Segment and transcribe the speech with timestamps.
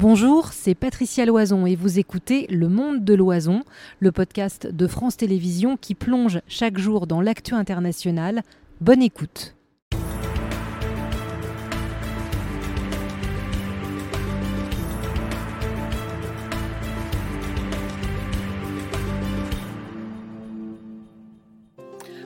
[0.00, 3.64] Bonjour, c'est Patricia Loison et vous écoutez Le Monde de l'Oison,
[3.98, 8.40] le podcast de France Télévisions qui plonge chaque jour dans l'actu international.
[8.80, 9.54] Bonne écoute.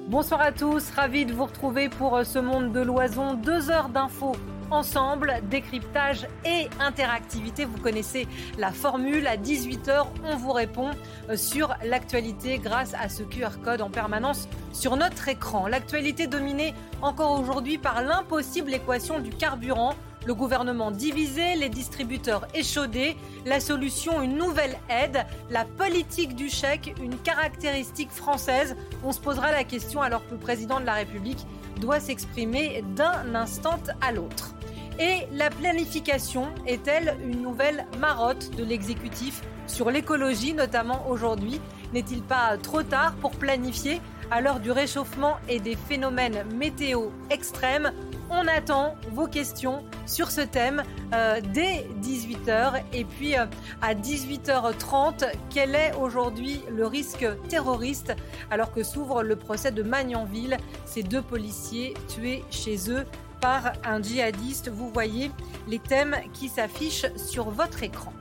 [0.06, 3.34] Bonsoir à tous, ravi de vous retrouver pour ce monde de l'oison.
[3.34, 4.36] Deux heures d'infos
[4.70, 7.64] ensemble, décryptage et interactivité.
[7.64, 8.26] Vous connaissez
[8.58, 9.26] la formule.
[9.26, 10.90] À 18h, on vous répond
[11.28, 15.66] euh, sur l'actualité grâce à ce QR code en permanence sur notre écran.
[15.66, 19.94] L'actualité dominée encore aujourd'hui par l'impossible équation du carburant.
[20.26, 23.14] Le gouvernement divisé, les distributeurs échaudés.
[23.44, 25.26] La solution, une nouvelle aide.
[25.50, 28.74] La politique du chèque, une caractéristique française.
[29.04, 31.46] On se posera la question alors que le président de la République
[31.80, 34.54] doit s'exprimer d'un instant à l'autre.
[35.00, 41.60] Et la planification est-elle une nouvelle marotte de l'exécutif sur l'écologie, notamment aujourd'hui?
[41.92, 47.92] N'est-il pas trop tard pour planifier à l'heure du réchauffement et des phénomènes météo extrêmes
[48.30, 52.82] on attend vos questions sur ce thème euh, dès 18h.
[52.92, 53.46] Et puis euh,
[53.82, 58.14] à 18h30, quel est aujourd'hui le risque terroriste?
[58.50, 63.04] Alors que s'ouvre le procès de Magnanville Ces deux policiers tués chez eux
[63.40, 64.70] par un djihadiste.
[64.70, 65.30] Vous voyez
[65.68, 68.12] les thèmes qui s'affichent sur votre écran.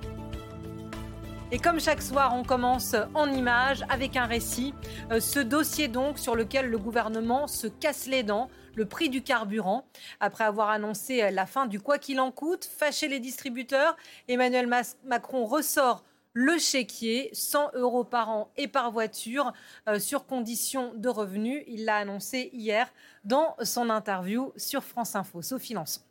[1.53, 4.73] Et comme chaque soir, on commence en images avec un récit.
[5.11, 9.21] Euh, ce dossier donc sur lequel le gouvernement se casse les dents, le prix du
[9.21, 9.85] carburant.
[10.19, 13.95] Après avoir annoncé la fin du quoi qu'il en coûte, fâché les distributeurs,
[14.27, 14.67] Emmanuel
[15.05, 19.53] Macron ressort le chéquier, 100 euros par an et par voiture,
[19.87, 21.63] euh, sur condition de revenus.
[21.67, 22.91] Il l'a annoncé hier
[23.25, 25.43] dans son interview sur France Info.
[25.43, 26.01] Sophie Lançon.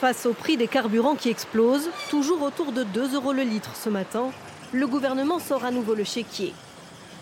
[0.00, 3.90] Face au prix des carburants qui explosent, toujours autour de 2 euros le litre ce
[3.90, 4.30] matin,
[4.72, 6.54] le gouvernement sort à nouveau le chéquier.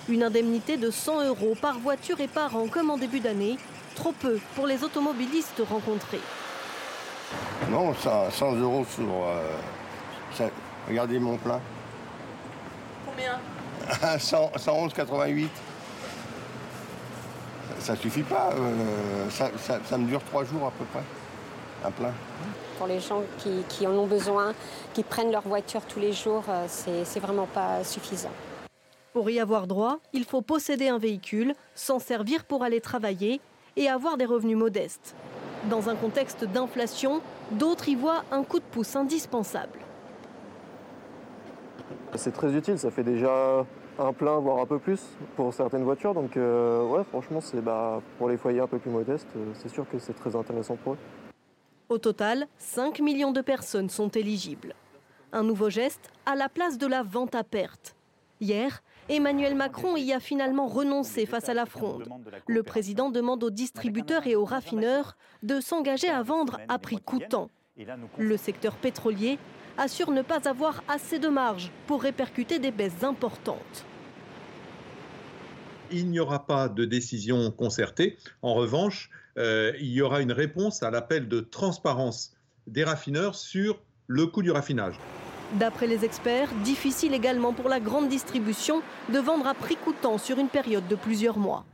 [0.08, 3.58] Une indemnité de 100 euros par voiture et par an comme en début d'année,
[3.96, 6.20] trop peu pour les automobilistes rencontrés.
[7.68, 9.08] Non, 100 euros sur...
[9.08, 10.48] Euh,
[10.88, 11.60] Regardez mon plein.
[13.04, 13.40] Combien
[14.16, 15.48] 111,88.
[17.80, 18.50] Ça suffit pas.
[18.54, 21.02] Euh, ça, me dure trois jours à peu près.
[21.84, 22.12] Un plein.
[22.78, 23.22] Pour les gens
[23.68, 24.54] qui, en ont besoin,
[24.94, 28.30] qui prennent leur voiture tous les jours, euh, c'est vraiment pas suffisant.
[29.12, 33.40] Pour y avoir droit, il faut posséder un véhicule, s'en servir pour aller travailler
[33.76, 35.16] et avoir des revenus modestes.
[35.68, 39.80] Dans un contexte d'inflation, d'autres y voient un coup de pouce indispensable.
[42.14, 43.66] C'est très utile, ça fait déjà
[43.98, 45.00] un plein, voire un peu plus
[45.34, 46.14] pour certaines voitures.
[46.14, 49.68] Donc euh, ouais, franchement, c'est bah, pour les foyers un peu plus modestes, euh, c'est
[49.68, 50.98] sûr que c'est très intéressant pour eux.
[51.88, 54.74] Au total, 5 millions de personnes sont éligibles.
[55.32, 57.96] Un nouveau geste à la place de la vente à perte.
[58.40, 62.06] Hier, Emmanuel Macron y a finalement renoncé face à la fronde.
[62.46, 67.48] Le président demande aux distributeurs et aux raffineurs de s'engager à vendre à prix coûtant.
[68.18, 69.38] Le secteur pétrolier
[69.78, 73.86] assure ne pas avoir assez de marge pour répercuter des baisses importantes.
[75.90, 78.18] Il n'y aura pas de décision concertée.
[78.42, 82.32] En revanche, euh, il y aura une réponse à l'appel de transparence
[82.66, 84.96] des raffineurs sur le coût du raffinage.
[85.54, 88.82] D'après les experts, difficile également pour la grande distribution
[89.12, 91.64] de vendre à prix coûtant sur une période de plusieurs mois.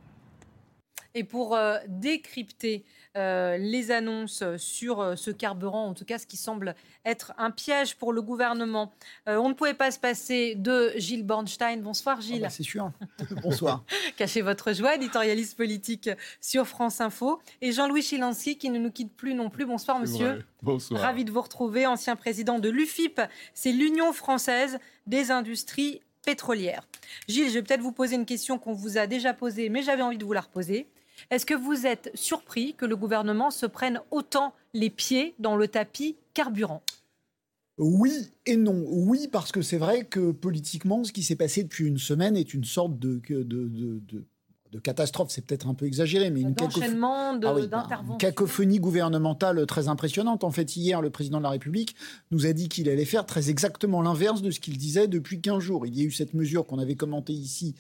[1.14, 2.84] Et pour euh, décrypter
[3.16, 7.52] euh, les annonces sur euh, ce carburant, en tout cas ce qui semble être un
[7.52, 8.92] piège pour le gouvernement.
[9.28, 11.80] Euh, on ne pouvait pas se passer de Gilles Bornstein.
[11.80, 12.40] Bonsoir Gilles.
[12.42, 12.90] Ah bah, c'est sûr.
[13.42, 13.84] Bonsoir.
[14.16, 16.10] Cachez votre joie, éditorialiste politique
[16.40, 17.40] sur France Info.
[17.60, 19.64] Et Jean-Louis Chilansky qui ne nous quitte plus non plus.
[19.64, 20.44] Bonsoir monsieur.
[20.62, 21.00] Bonsoir.
[21.00, 23.20] Ravi de vous retrouver, ancien président de l'UFIP.
[23.54, 26.88] C'est l'Union française des industries pétrolières.
[27.28, 30.02] Gilles, je vais peut-être vous poser une question qu'on vous a déjà posée, mais j'avais
[30.02, 30.88] envie de vous la reposer.
[31.30, 35.68] Est-ce que vous êtes surpris que le gouvernement se prenne autant les pieds dans le
[35.68, 36.82] tapis carburant?
[37.76, 38.12] Oui
[38.46, 38.84] et non.
[38.86, 42.54] Oui, parce que c'est vrai que politiquement, ce qui s'est passé depuis une semaine est
[42.54, 44.24] une sorte de, de de
[44.80, 50.44] catastrophe, c'est peut-être un peu exagéré, mais une, ah cacophonie gouvernementale très impressionnante.
[50.44, 51.94] En fait, hier, le président de la République
[52.30, 55.58] nous a dit qu'il allait faire très exactement l'inverse de ce qu'il disait depuis 15
[55.60, 55.86] jours.
[55.86, 57.74] Il y a eu cette mesure qu'on avait commentée ici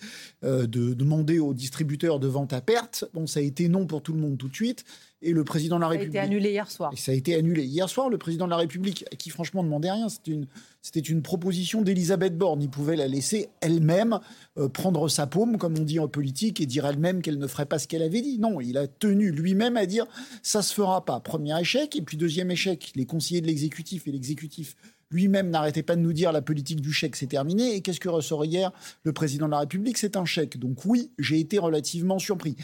[0.44, 3.04] euh, de demander aux distributeurs de vente à perte.
[3.14, 4.84] Bon, ça a été non pour tout le monde tout de suite.
[5.26, 6.12] Et le président de la République.
[6.12, 6.90] Ça a été annulé hier soir.
[6.92, 8.10] Et ça a été annulé hier soir.
[8.10, 10.46] Le président de la République, qui franchement ne demandait rien, c'était une,
[10.82, 12.60] c'était une proposition d'Elisabeth Borne.
[12.60, 14.20] Il pouvait la laisser elle-même
[14.58, 17.66] euh, prendre sa paume, comme on dit en politique, et dire elle-même qu'elle ne ferait
[17.66, 18.38] pas ce qu'elle avait dit.
[18.38, 20.06] Non, il a tenu lui-même à dire
[20.42, 21.20] ça se fera pas.
[21.20, 21.96] Premier échec.
[21.96, 24.76] Et puis deuxième échec, les conseillers de l'exécutif et l'exécutif
[25.10, 27.74] lui-même n'arrêtait pas de nous dire la politique du chèque c'est terminé.
[27.74, 28.72] Et qu'est-ce que ressort hier
[29.04, 29.96] le président de la République?
[29.96, 30.58] C'est un chèque.
[30.58, 32.56] Donc oui, j'ai été relativement surpris.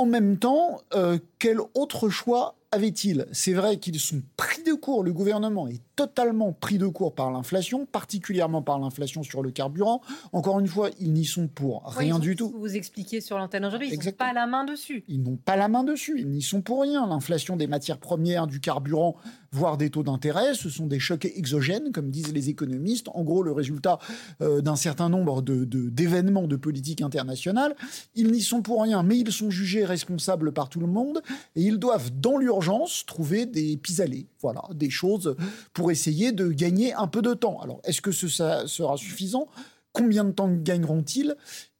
[0.00, 3.26] En même temps, euh, quel autre choix avait-il?
[3.32, 7.30] C'est vrai qu'ils sont pris de court, le gouvernement est totalement pris de court par
[7.30, 10.00] l'inflation, particulièrement par l'inflation sur le carburant.
[10.32, 12.54] Encore une fois, ils n'y sont pour rien du tout.
[12.58, 15.04] Vous expliquez sur l'antenne aujourd'hui, ils n'ont pas la main dessus.
[15.08, 17.06] Ils n'ont pas la main dessus, ils n'y sont pour rien.
[17.06, 19.14] L'inflation des matières premières, du carburant,
[19.52, 23.08] voire des taux d'intérêt, ce sont des chocs exogènes, comme disent les économistes.
[23.12, 23.98] En gros, le résultat
[24.40, 27.76] euh, d'un certain nombre d'événements de, de politique internationale.
[28.14, 31.20] Ils n'y sont pour rien, mais ils sont jugés responsables par tout le monde
[31.56, 34.28] et ils doivent, dans l'urgence, trouver des pis-aller.
[34.40, 35.36] Voilà, des choses
[35.74, 37.60] pour essayer de gagner un peu de temps.
[37.60, 39.48] Alors, est-ce que ça sera suffisant?
[39.92, 41.34] Combien de temps gagneront-ils?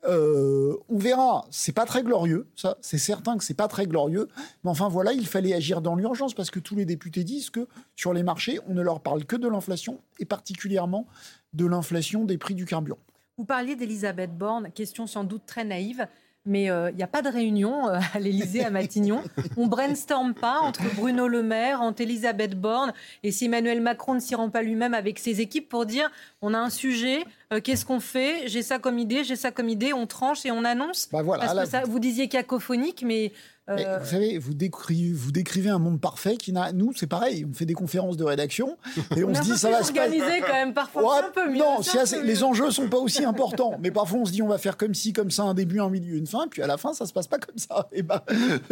[0.09, 1.47] Euh, on verra.
[1.51, 2.77] C'est pas très glorieux, ça.
[2.81, 4.29] C'est certain que c'est pas très glorieux.
[4.65, 7.69] Mais enfin, voilà, il fallait agir dans l'urgence parce que tous les députés disent que
[7.97, 11.07] sur les marchés, on ne leur parle que de l'inflation et particulièrement
[11.53, 12.99] de l'inflation des prix du carburant.
[13.37, 16.07] Vous parliez d'Elisabeth Borne, question sans doute très naïve
[16.47, 19.23] mais il euh, n'y a pas de réunion euh, à l'Élysée, à Matignon.
[19.57, 22.93] On brainstorm pas entre Bruno Le Maire, entre Elisabeth Borne,
[23.23, 26.11] et si Emmanuel Macron ne s'y rend pas lui-même avec ses équipes pour dire
[26.43, 28.47] on a un sujet, euh, qu'est-ce qu'on fait?
[28.47, 31.09] J'ai ça comme idée, j'ai ça comme idée, on tranche et on annonce.
[31.11, 33.33] Bah voilà, ça, vous disiez cacophonique, mais
[33.71, 36.73] euh, vous savez, vous décrivez, vous décrivez un monde parfait qui n'a.
[36.73, 37.47] Nous, c'est pareil.
[37.49, 38.77] On fait des conférences de rédaction
[39.17, 40.21] et on, se dit ça va se passer.
[40.47, 41.59] quand même parfois un peu mieux.
[41.59, 41.79] Non,
[42.23, 43.77] les enjeux sont pas aussi importants.
[43.81, 45.91] Mais parfois, on se dit on va faire comme ci, comme ça, un début, un
[45.91, 46.49] milieu, une fin.
[46.49, 47.89] Puis à la fin, ça se passe pas comme ça.
[47.93, 48.21] Et ben,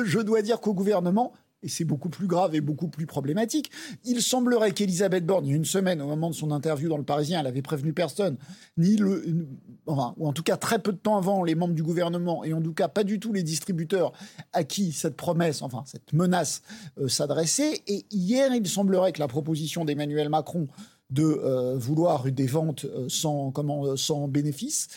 [0.02, 1.32] je dois dire qu'au gouvernement,
[1.62, 3.70] et c'est beaucoup plus grave et beaucoup plus problématique.
[4.04, 7.46] Il semblerait qu'Elisabeth Borne, une semaine, au moment de son interview dans Le Parisien, elle
[7.46, 8.36] avait prévenu personne,
[8.76, 9.46] ni le,
[9.86, 12.52] enfin, ou en tout cas très peu de temps avant, les membres du gouvernement, et
[12.52, 14.12] en tout cas pas du tout les distributeurs
[14.52, 16.62] à qui cette promesse, enfin cette menace
[16.98, 17.82] euh, s'adressait.
[17.86, 20.68] Et hier, il semblerait que la proposition d'Emmanuel Macron
[21.10, 24.88] de euh, vouloir des ventes euh, sans, comment, euh, sans bénéfice.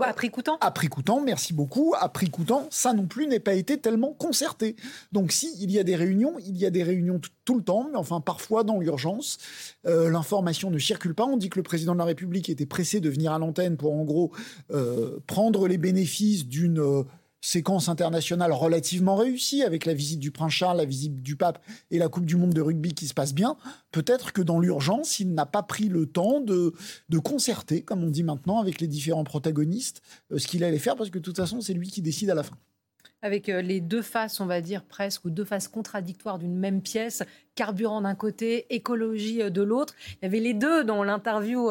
[0.00, 1.94] à prix coûtant À prix coûtant, merci beaucoup.
[2.00, 4.74] À prix coûtant, ça non plus n'est pas été tellement concerté.
[5.12, 7.88] Donc si il y a des réunions, il y a des réunions tout le temps,
[7.90, 9.38] mais enfin parfois dans l'urgence.
[9.84, 11.24] L'information ne circule pas.
[11.24, 13.94] On dit que le président de la République était pressé de venir à l'antenne pour
[13.94, 14.32] en gros
[15.26, 17.04] prendre les bénéfices d'une
[17.42, 21.98] séquence internationale relativement réussie avec la visite du prince Charles, la visite du pape et
[21.98, 23.56] la Coupe du monde de rugby qui se passe bien,
[23.90, 26.72] peut-être que dans l'urgence, il n'a pas pris le temps de,
[27.08, 30.96] de concerter, comme on dit maintenant, avec les différents protagonistes, euh, ce qu'il allait faire,
[30.96, 32.56] parce que de toute façon, c'est lui qui décide à la fin
[33.24, 36.82] avec euh, les deux faces, on va dire presque, ou deux faces contradictoires d'une même
[36.82, 37.22] pièce,
[37.54, 39.94] carburant d'un côté, écologie euh, de l'autre.
[40.14, 41.70] Il y avait les deux dans l'interview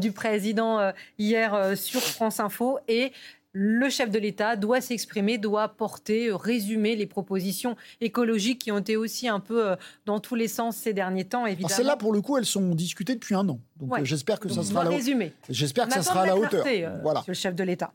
[0.00, 2.78] du président hier sur France Info.
[2.88, 3.12] Et
[3.52, 8.78] le chef de l'État doit s'exprimer, doit porter, euh, résumer les propositions écologiques qui ont
[8.78, 9.76] été aussi un peu euh,
[10.06, 11.74] dans tous les sens ces derniers temps, évidemment.
[11.74, 13.60] Celles-là, pour le coup, elles sont discutées depuis un an.
[13.76, 15.32] Donc euh, j'espère que ça sera la résumé.
[15.48, 16.64] J'espère que ça sera à la hauteur.
[17.02, 17.24] voilà.
[17.26, 17.92] le chef de l'État.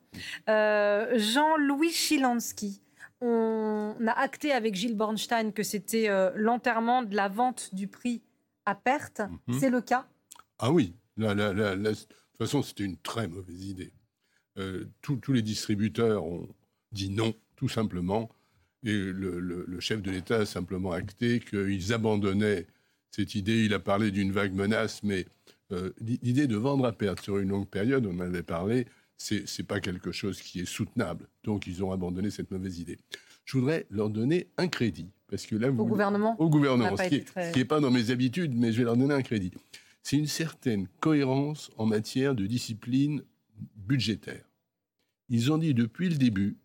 [0.47, 2.81] Jean-Louis Chilansky.
[3.21, 8.21] On a acté avec Gilles Bornstein que c'était l'enterrement de la vente du prix
[8.65, 9.21] à perte.
[9.47, 9.59] Mhm.
[9.59, 10.05] C'est le cas?
[10.59, 10.95] Ah oui.
[11.17, 13.93] de toute façon, c'était une très mauvaise idée.
[14.57, 16.47] Euh, tous les distributeurs ont
[16.91, 18.29] dit non, tout simplement.
[18.83, 22.67] Et le, chef de l'État a simplement acté qu'ils abandonnaient
[23.11, 23.65] cette idée.
[23.65, 25.25] Il a parlé d'une vague menace, mais
[25.71, 28.85] euh, l'idée de vendre à perte sur une longue période, on en avait parlé,
[29.17, 31.27] c'est n'est pas quelque chose qui est soutenable.
[31.43, 32.99] Donc ils ont abandonné cette mauvaise idée.
[33.45, 35.09] Je voudrais leur donner un crédit.
[35.27, 38.71] Parce que là, au gouvernement Au gouvernement, ce qui n'est pas dans mes habitudes, mais
[38.71, 39.51] je vais leur donner un crédit.
[40.03, 43.23] C'est une certaine cohérence en matière de discipline
[43.75, 44.45] budgétaire.
[45.29, 46.57] Ils ont dit depuis le début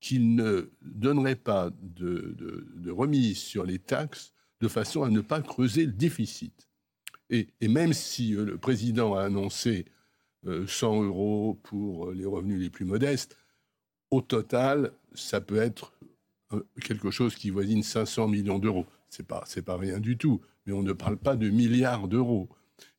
[0.00, 5.86] qu'ils ne donneraient pas de, remise sur les taxes de façon à ne pas creuser
[5.86, 6.68] le déficit.
[7.30, 9.86] Et, même si euh, le président a annoncé
[10.44, 13.36] 100 euh, euros pour euh, les revenus les plus modestes,
[14.10, 15.94] au total, ça peut être
[16.82, 18.84] quelque chose qui voisine 500 millions d'euros.
[19.08, 22.50] C'est pas, pas rien du tout, mais on ne parle pas de milliards d'euros.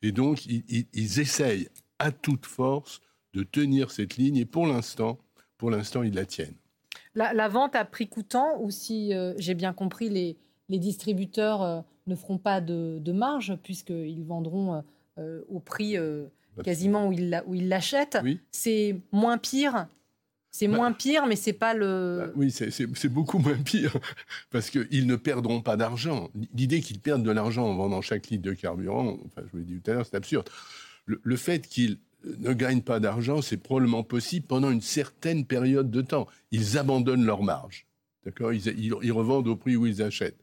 [0.01, 1.69] Et donc, ils, ils essayent
[1.99, 3.01] à toute force
[3.33, 5.17] de tenir cette ligne et pour l'instant,
[5.57, 6.55] pour l'instant, ils la tiennent.
[7.15, 10.35] La, vente à prix coûtant, ou si euh, j'ai bien compris, les,
[10.69, 14.83] les distributeurs euh, ne feront pas de, marge puisqu'ils vendront
[15.19, 15.95] euh, au prix
[16.63, 18.17] quasiment où ils l'achètent.
[18.51, 19.87] C'est moins pire
[20.51, 22.25] C'est Bah- moins pire, mais c'est pas le.
[22.27, 23.95] Bah oui, c'est- beaucoup moins pire,
[24.51, 26.29] parce qu'ils ne perdront pas d'argent.
[26.55, 29.63] L'idée qu'ils perdent de l'argent en vendant chaque litre de carburant, enfin, je vous l'ai
[29.65, 30.49] dit tout à l'heure, c'est absurde.
[31.05, 31.97] Le, le fait qu'ils
[32.39, 36.27] ne gagnent pas d'argent, c'est probablement possible pendant une certaine période de temps.
[36.51, 37.85] Ils abandonnent leur marge.
[38.25, 38.53] D'accord?
[38.53, 40.37] Ils, ils- ils revendent au prix où ils achètent.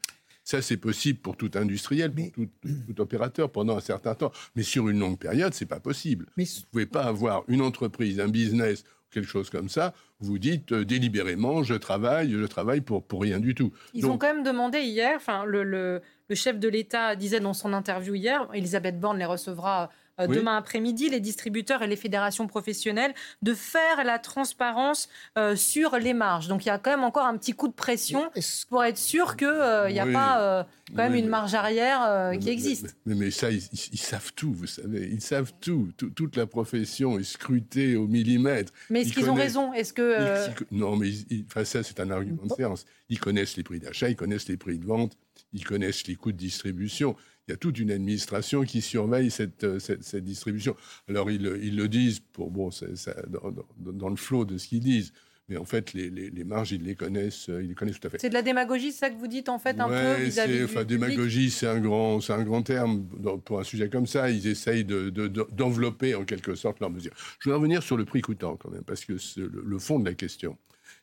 [0.44, 2.48] Ça, c'est possible pour tout industriel, pour Mais- tout,
[2.88, 4.32] tout opérateur pendant un certain temps.
[4.56, 6.26] Mais sur une longue période, c'est pas possible.
[6.36, 9.94] Mais Vous pouvez pas avoir une entreprise, un business, quelque chose comme ça.
[10.18, 13.72] Vous dites euh, délibérément, je travaille, je travaille pour, pour rien du tout.
[13.94, 17.40] Ils Donc- ont quand même demandé hier, enfin, le, le- le chef de l'État disait
[17.40, 20.36] dans son interview hier, Elisabeth Borne les recevra euh, Oui.
[20.36, 25.08] demain après-midi, les distributeurs et les fédérations professionnelles, de faire la transparence
[25.38, 26.48] euh, sur les marges.
[26.48, 28.30] Donc il y a quand même encore un petit coup de pression
[28.68, 30.12] pour être sûr qu'il n'y a Oui.
[30.12, 32.96] pas euh, quand même Oui, une marge arrière euh, Mais- qui mais- existe.
[33.06, 35.08] Mais, mais ça, ils, ils- ils savent tout, vous savez.
[35.10, 35.90] Ils savent tout.
[35.96, 38.72] Tout- Toute la profession est scrutée au millimètre.
[38.90, 39.72] Mais est-ce ils qu'ils ont connaissent- raison?
[39.72, 40.02] Est-ce que...
[40.02, 42.84] Ils- euh, ils- non, mais ils- ils- enfin, ça, c'est un argument de séance.
[43.08, 45.16] Ils connaissent les prix d'achat, ils connaissent les prix de vente,
[45.52, 47.16] ils connaissent les coûts de distribution.
[47.50, 50.76] Il y a toute une administration qui surveille cette, euh, cette, cette distribution.
[51.08, 52.86] Alors, ils, le- ils le disent pour, bon, ça,
[53.26, 55.12] dans, dans- dans le flot de ce qu'ils disent.
[55.48, 58.06] Mais en fait, les, les- les marges, ils les connaissent, euh, ils les connaissent tout
[58.06, 58.20] à fait.
[58.20, 60.62] C'est de la démagogie, c'est ça que vous dites en fait un peu Ouais, vis-à-vis
[60.62, 63.04] enfin, public démagogie, c'est un grand, c'est un grand terme
[63.44, 64.30] pour un sujet comme ça.
[64.30, 67.14] Ils essayent de- de- de- d'envelopper en quelque sorte leurs mesures.
[67.40, 70.14] Je voudrais revenir sur le prix coûtant quand même, parce que le fond de la
[70.14, 70.56] question,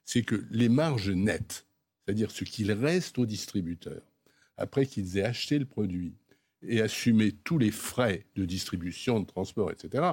[0.06, 1.66] c'est que les marges nettes,
[2.06, 4.02] c'est-à-dire ce qu'il reste aux distributeurs
[4.56, 6.14] après qu'ils aient acheté le produit
[6.62, 10.12] et assumé tous les frais de distribution, de transport, etc.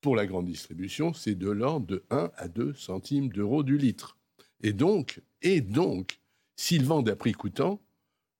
[0.00, 4.18] Pour la grande distribution, c'est de l'ordre de 1 à 2 centimes d'euros du litre.
[4.62, 6.20] Et donc, et donc,
[6.56, 7.80] s'ils vendent à prix coûtant,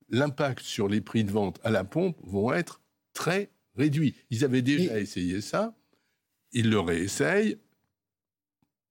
[0.09, 2.81] l'impact sur les prix de vente à la pompe vont être
[3.13, 4.15] très réduits.
[4.31, 5.75] Ils avaient déjà essayé ça,
[6.53, 7.59] ils le réessayent,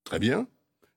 [0.03, 0.48] très bien,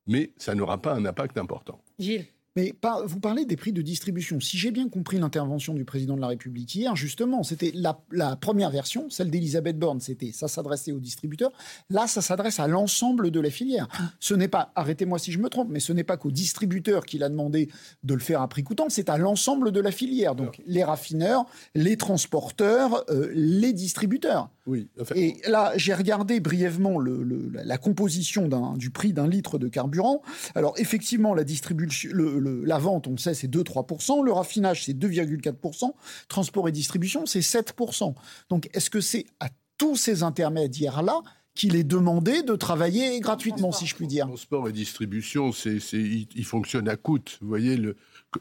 [0.07, 1.83] mais ça n'aura pas un impact important.
[1.99, 4.41] Gilles Mais par- vous parlez des prix de distribution.
[4.41, 8.35] Si j'ai bien compris l'intervention du président de la République hier, justement, c'était la, la
[8.37, 11.53] première version, celle d'Elisabeth Borne, c'était ça s'adressait aux distributeurs.
[11.91, 13.89] Là, ça s'adresse à l'ensemble de la filière.
[14.21, 17.23] Ce n'est pas, arrêtez-moi si je me trompe, mais ce n'est pas qu'aux distributeurs qu'il
[17.23, 17.69] a demandé
[18.03, 20.35] de le faire à prix coûtant, c'est à l'ensemble de la filière.
[20.35, 21.45] Donc les raffineurs,
[21.75, 24.49] les transporteurs, euh, les distributeurs.
[24.67, 29.59] Oui, enfin, Et là, j'ai regardé brièvement le- le- la, composition du prix d'un litre
[29.59, 30.23] de carburant.
[30.57, 34.25] Alors, effectivement, la distribution, le- la vente, on le sait, c'est 2-3%.
[34.25, 35.93] Le raffinage, c'est 2,4%.
[36.29, 38.15] Transport et distribution, c'est 7%.
[38.51, 39.49] Donc, est-ce que c'est à
[39.79, 41.23] tous ces intermédiaires-là
[41.55, 44.27] qu'il est demandé de travailler gratuitement, si je puis dire?
[44.27, 47.19] Transport et distribution, c'est, il, fonctionne à coût.
[47.41, 47.81] Vous voyez,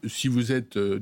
[0.05, 0.99] si, vous êtes, euh,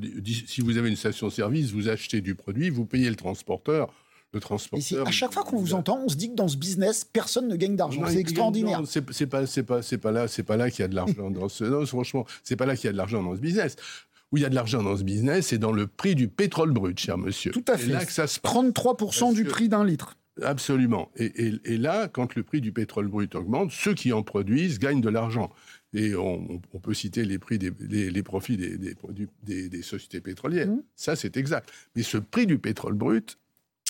[0.48, 3.94] si vous avez une station-service, vous achetez du produit, vous payez le transporteur.
[4.34, 5.08] Le Et c'est- transporteur.
[5.08, 7.56] à chaque fois qu'on vous entend, on se dit que dans ce business, personne ne
[7.56, 8.02] gagne d'argent.
[8.08, 8.82] C'est extraordinaire.
[8.86, 11.30] C'est pas, c'est pas, c'est pas là, c'est pas là qu'il y a de l'argent
[11.30, 11.64] dans ce.
[11.64, 13.76] Non, franchement, c'est pas là qu'il y a de l'argent dans ce business.
[14.32, 16.72] Où il y a de l'argent dans ce business, c'est dans le prix du pétrole
[16.72, 17.52] brut, cher monsieur.
[17.52, 17.92] Tout à fait.
[17.92, 18.52] là que ça se passe.
[18.52, 20.18] 33% Parce du que- prix d'un litre.
[20.42, 21.12] Absolument.
[21.16, 24.80] Et, et- et là, quand le prix du pétrole brut augmente, ceux qui en produisent
[24.80, 25.52] gagnent de l'argent.
[25.94, 28.76] Et on, on peut citer les prix des les, les profits des,
[29.44, 30.66] des des, sociétés pétrolières.
[30.68, 30.82] Mhm.
[30.96, 31.70] Ça, c'est exact.
[31.96, 33.38] Mais ce prix du pétrole brut,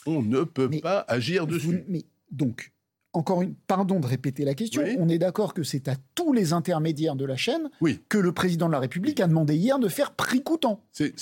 [0.05, 1.83] on ne peut Mais pas agir Vous- dessus.
[1.87, 2.71] mais donc,
[3.15, 4.81] encore une, pardon de répéter la question.
[4.83, 4.95] Oui.
[4.99, 7.99] On est d'accord que c'est à tous les intermédiaires de la chaîne Oui.
[8.09, 10.81] que le président de la République a demandé hier de faire prix coûtant.
[10.91, 11.13] C'est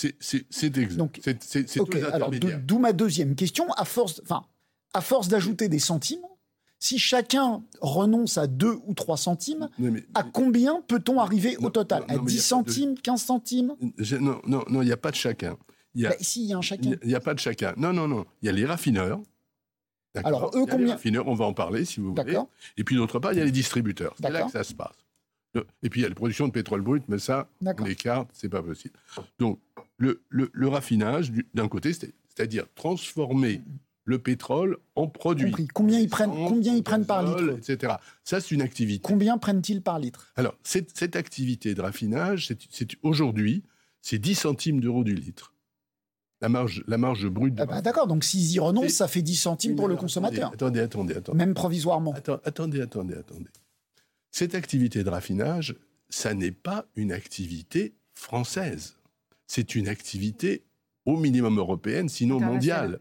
[0.77, 0.95] exact.
[0.95, 3.69] Donc, C'est- d'où ma deuxième question.
[3.73, 4.43] À force, enfin,
[4.93, 6.21] à force d'ajouter des centimes,
[6.79, 11.69] si chacun renonce à 2 ou 3 centimes, mais- à combien peut-on arriver Non, au
[11.71, 12.01] total?
[12.01, 13.75] non, non, À mais 10 y a pas de- centimes, 15 centimes?
[13.97, 15.57] Je- non, non, il n'y a pas de chacun.
[15.95, 16.91] Il y a, Bah, Si, il y a un chacun.
[17.03, 17.73] il y a pas de chacun.
[17.77, 18.25] Non, non, non.
[18.41, 19.19] Il y a les raffineurs.
[20.15, 22.37] Alors, eux, Il y a les combien- raffineurs, on va en parler si vous voulez.
[22.77, 24.13] Et puis d'autre part, il y a les distributeurs.
[24.21, 24.95] C'est là que ça se passe.
[25.83, 28.47] Et puis il y a la production de pétrole brut, mais ça, on l'écarte, c'est
[28.49, 28.93] pas possible.
[29.39, 29.59] Donc
[29.97, 33.61] le, le- le raffinage, du- d'un côté, c'est- c'est-à-dire transformer
[34.05, 35.51] le pétrole en produit.
[35.51, 35.67] Compris.
[35.73, 37.93] Combien ils prennent- combien ils prennent par litre Etc.
[38.23, 39.01] Ça, c'est une activité.
[39.03, 40.31] Combien prennent-ils par litre?
[40.37, 42.53] Alors, cette, cette activité de raffinage,
[43.03, 43.63] aujourd'hui,
[44.01, 45.50] c'est 10 centimes d'euros du litre.
[46.41, 49.21] La marge, la marge brute de Ah bah, D'accord, donc s'ils y renoncent, ça fait
[49.21, 51.37] 10 centimes pour le consommateur, Attendez, attendez, attendez.
[51.37, 52.13] même provisoirement.
[52.13, 53.49] Attends, attendez, attendez, attendez.
[54.31, 55.75] Cette activité de raffinage,
[56.09, 58.95] ça n'est pas une activité française.
[59.45, 60.63] C'est une activité
[61.05, 62.99] au minimum européenne, sinon mondiale.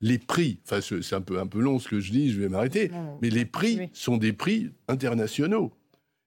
[0.00, 2.48] Les prix, enfin c'est un peu, un peu long ce que je dis, je vais
[2.48, 3.90] m'arrêter, mais les prix oui.
[3.92, 5.72] sont des prix internationaux.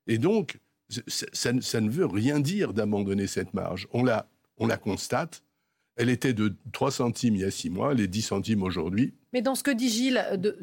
[0.05, 0.59] Et donc,
[1.07, 3.87] ça, ne- ça ne veut rien dire d'abandonner cette marge.
[3.91, 5.43] On la, on la constate.
[5.95, 9.13] Elle était de 3 centimes il y a 6 mois, elle est 10 centimes aujourd'hui.
[9.31, 10.57] Mais dans ce que dit Gilles, de-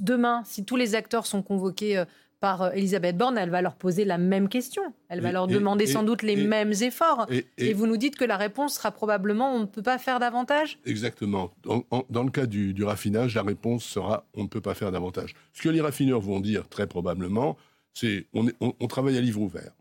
[0.00, 2.04] demain, si tous les acteurs sont convoqués euh,
[2.40, 4.82] par euh, Elisabeth Borne, elle va leur poser la même question.
[5.08, 7.28] Elle va leur demander sans doute les mêmes efforts.
[7.58, 10.78] Et, vous nous dites que la réponse sera probablement on ne peut pas faire davantage?
[10.86, 11.52] Exactement.
[11.64, 15.34] Dans, le cas du, raffinage, la réponse sera on ne peut pas faire davantage.
[15.52, 17.56] Ce que les raffineurs vont dire très probablement,
[17.92, 19.72] c'est on, on, travaille à livre ouvert.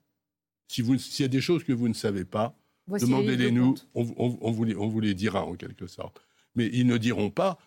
[0.67, 2.55] S'il y a des choses que vous ne savez pas,
[2.97, 6.21] demandez-les-nous, on, on, vous les, on vous les dira en quelque sorte.
[6.55, 7.59] Mais ils ne diront pas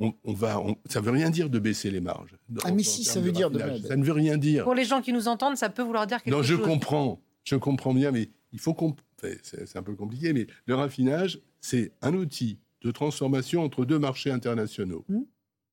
[0.00, 2.36] on, va, ça veut rien dire de baisser les marges.
[2.64, 3.58] ah mais si, ça veut dire de...
[3.86, 4.64] Ça ne veut rien dire.
[4.64, 6.50] Pour les gens qui nous entendent, ça peut vouloir dire quelque chose.
[6.50, 8.96] Non, je comprends, je comprends bien, mais il faut qu'on...
[9.42, 14.30] c'est un peu compliqué, mais le raffinage, c'est un outil de transformation entre deux marchés
[14.30, 15.04] internationaux.
[15.08, 15.22] Hmm.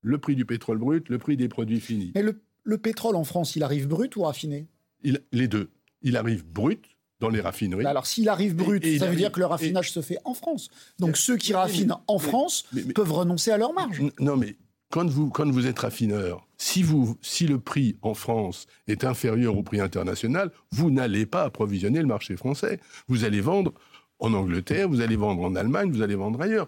[0.01, 2.11] Le prix du pétrole brut, le prix des produits finis.
[2.13, 4.67] Mais le, pétrole en France, il arrive brut ou raffiné?
[5.03, 5.69] Il, Les deux.
[6.01, 7.85] Il arrive brut, dans les raffineries.
[7.85, 10.69] Alors, s'il arrive brut, ça veut dire que le raffinage se fait en France.
[10.99, 14.01] Donc, ceux qui raffinent en France peuvent renoncer à leur marge.
[14.19, 14.55] Non, mais
[14.89, 19.57] quand vous, quand vous êtes raffineur, si, vous, si le prix en France est inférieur
[19.57, 22.79] au prix international, vous n'allez pas approvisionner le marché français.
[23.07, 23.73] Vous allez vendre
[24.19, 26.67] en Angleterre, vous allez vendre en Allemagne, vous allez vendre ailleurs.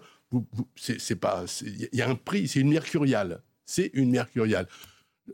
[0.76, 3.42] c'est pas, il y a un prix, c'est une mercuriale.
[3.64, 4.66] C'est une mercuriale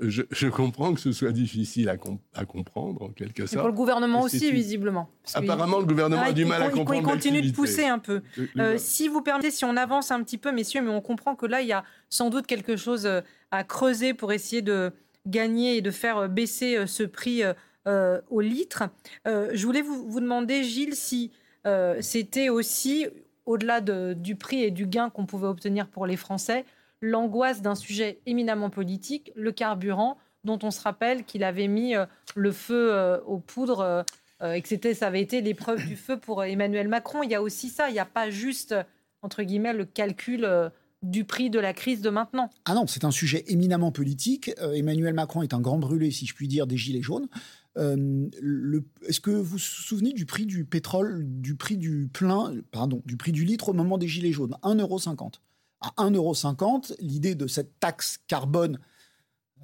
[0.00, 1.96] je, comprends que ce soit difficile à,
[2.44, 3.54] comprendre, en quelque sorte.
[3.54, 5.08] Et pour le gouvernement aussi, visiblement.
[5.34, 7.00] Apparemment, le gouvernement a du mal à comprendre.
[7.00, 8.22] Il continue de pousser un peu.
[8.58, 11.46] Euh, si vous permettez, si on avance un petit peu, messieurs, mais on comprend que
[11.46, 14.92] là, il y a sans doute quelque chose euh, à creuser pour essayer de
[15.26, 17.42] gagner et de faire euh, baisser ce prix
[18.30, 18.84] au litre.
[19.24, 21.30] je voulais vous, vous, demander, Gilles, si
[22.00, 23.06] c'était aussi,
[23.44, 26.64] au-delà du prix et du gain qu'on pouvait obtenir pour les Français,
[27.00, 32.06] l'angoisse d'un sujet éminemment politique, le carburant, dont on se rappelle qu'il avait mis euh,
[32.34, 34.04] le feu euh, aux poudres
[34.42, 37.22] euh, et que c'était, ça avait été l'épreuve du feu pour Emmanuel Macron.
[37.22, 38.74] Il y a aussi ça, il n'y a pas juste,
[39.22, 40.46] entre guillemets, le calcul
[41.02, 42.50] du prix de la crise de maintenant.
[42.66, 44.50] Ah non, c'est un sujet éminemment politique.
[44.74, 47.28] Emmanuel Macron est un grand brûlé, si je puis dire, des Gilets jaunes.
[47.76, 53.16] Est-ce que vous vous souvenez du prix du pétrole, du prix du plein, pardon, du
[53.16, 54.54] prix du litre au moment des Gilets jaunes?
[54.62, 55.36] 1,50€
[55.80, 56.94] à 1,50€.
[57.00, 58.78] L'idée de cette taxe carbone,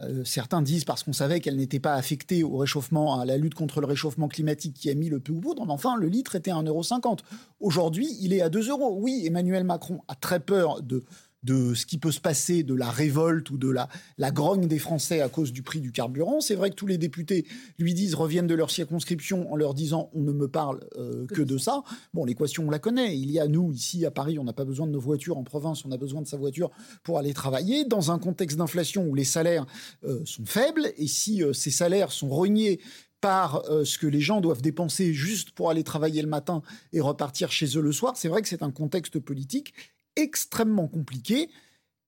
[0.02, 3.54] euh, certains disent parce qu'on savait qu'elle n'était pas affectée au réchauffement, à la lutte
[3.54, 5.54] contre le réchauffement climatique qui a mis le peu au bout.
[5.54, 7.20] Mais enfin, le litre était à 1,50€.
[7.60, 8.96] Aujourd'hui, il est à 2 euros.
[8.98, 11.04] Oui, Emmanuel Macron a très peur de
[11.42, 14.78] de ce qui peut se passer, de la révolte ou de la, la grogne des
[14.78, 16.40] Français à cause du prix du carburant.
[16.40, 17.46] C'est vrai que tous les députés
[17.78, 21.42] lui disent, reviennent de leur circonscription en leur disant on ne me parle euh, que
[21.42, 21.82] de ça.
[22.14, 23.18] Bon, l'équation, on la connaît.
[23.18, 25.36] Il y a nous, ici à Paris, on n'a pas besoin de nos voitures.
[25.36, 26.70] En province, on a besoin de sa voiture
[27.02, 27.84] pour aller travailler.
[27.84, 29.66] Dans un contexte d'inflation où les salaires
[30.04, 32.80] euh, sont faibles, et si euh, ces salaires sont rognés
[33.20, 36.60] par ce que les gens doivent dépenser juste pour aller travailler le matin
[36.92, 39.74] et repartir chez eux le soir, c'est vrai que c'est un contexte politique
[40.16, 41.48] extrêmement compliqué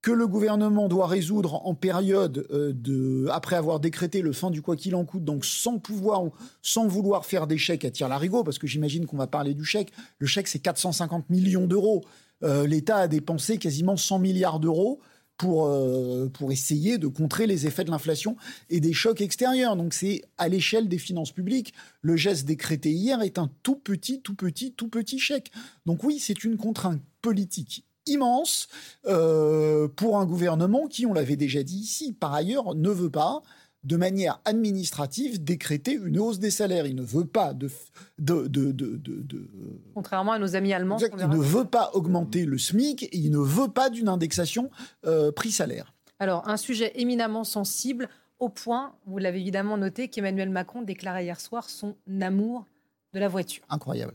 [0.05, 4.61] que le gouvernement doit résoudre en période euh, de après avoir décrété le fin du
[4.61, 8.09] quoi qu'il en coûte, donc sans pouvoir ou sans vouloir faire des chèques à tir
[8.09, 9.93] larigot, parce que j'imagine qu'on va parler du chèque.
[10.19, 12.05] Le chèque c'est 450 millions d'euros.
[12.43, 15.01] Euh, L'État a dépensé quasiment 100 milliards d'euros
[15.39, 18.37] pour, euh, pour essayer de contrer les effets de l'inflation
[18.69, 19.75] et des chocs extérieurs.
[19.75, 21.73] Donc c'est à l'échelle des finances publiques.
[22.03, 25.51] Le geste décrété hier est un tout petit, tout petit, tout petit chèque.
[25.87, 28.69] Donc oui, c'est une contrainte politique immense
[29.07, 33.43] euh, pour un gouvernement qui, on l'avait déjà dit ici, par ailleurs, ne veut pas
[33.85, 36.87] de manière administrative décréter une hausse des salaires.
[36.87, 37.71] Il ne veut pas de...
[38.19, 39.51] de, de, de,
[39.95, 40.97] Contrairement à nos amis allemands.
[40.99, 44.71] il ne veut pas augmenter le SMIC et il ne veut pas d'une indexation
[45.07, 45.93] euh, prix-salaire.
[46.19, 51.41] Alors, un sujet éminemment sensible, au point, vous l'avez évidemment noté, qu'Emmanuel Macron déclarait hier
[51.41, 52.67] soir son amour
[53.13, 53.65] de la voiture.
[53.69, 54.15] Incroyable.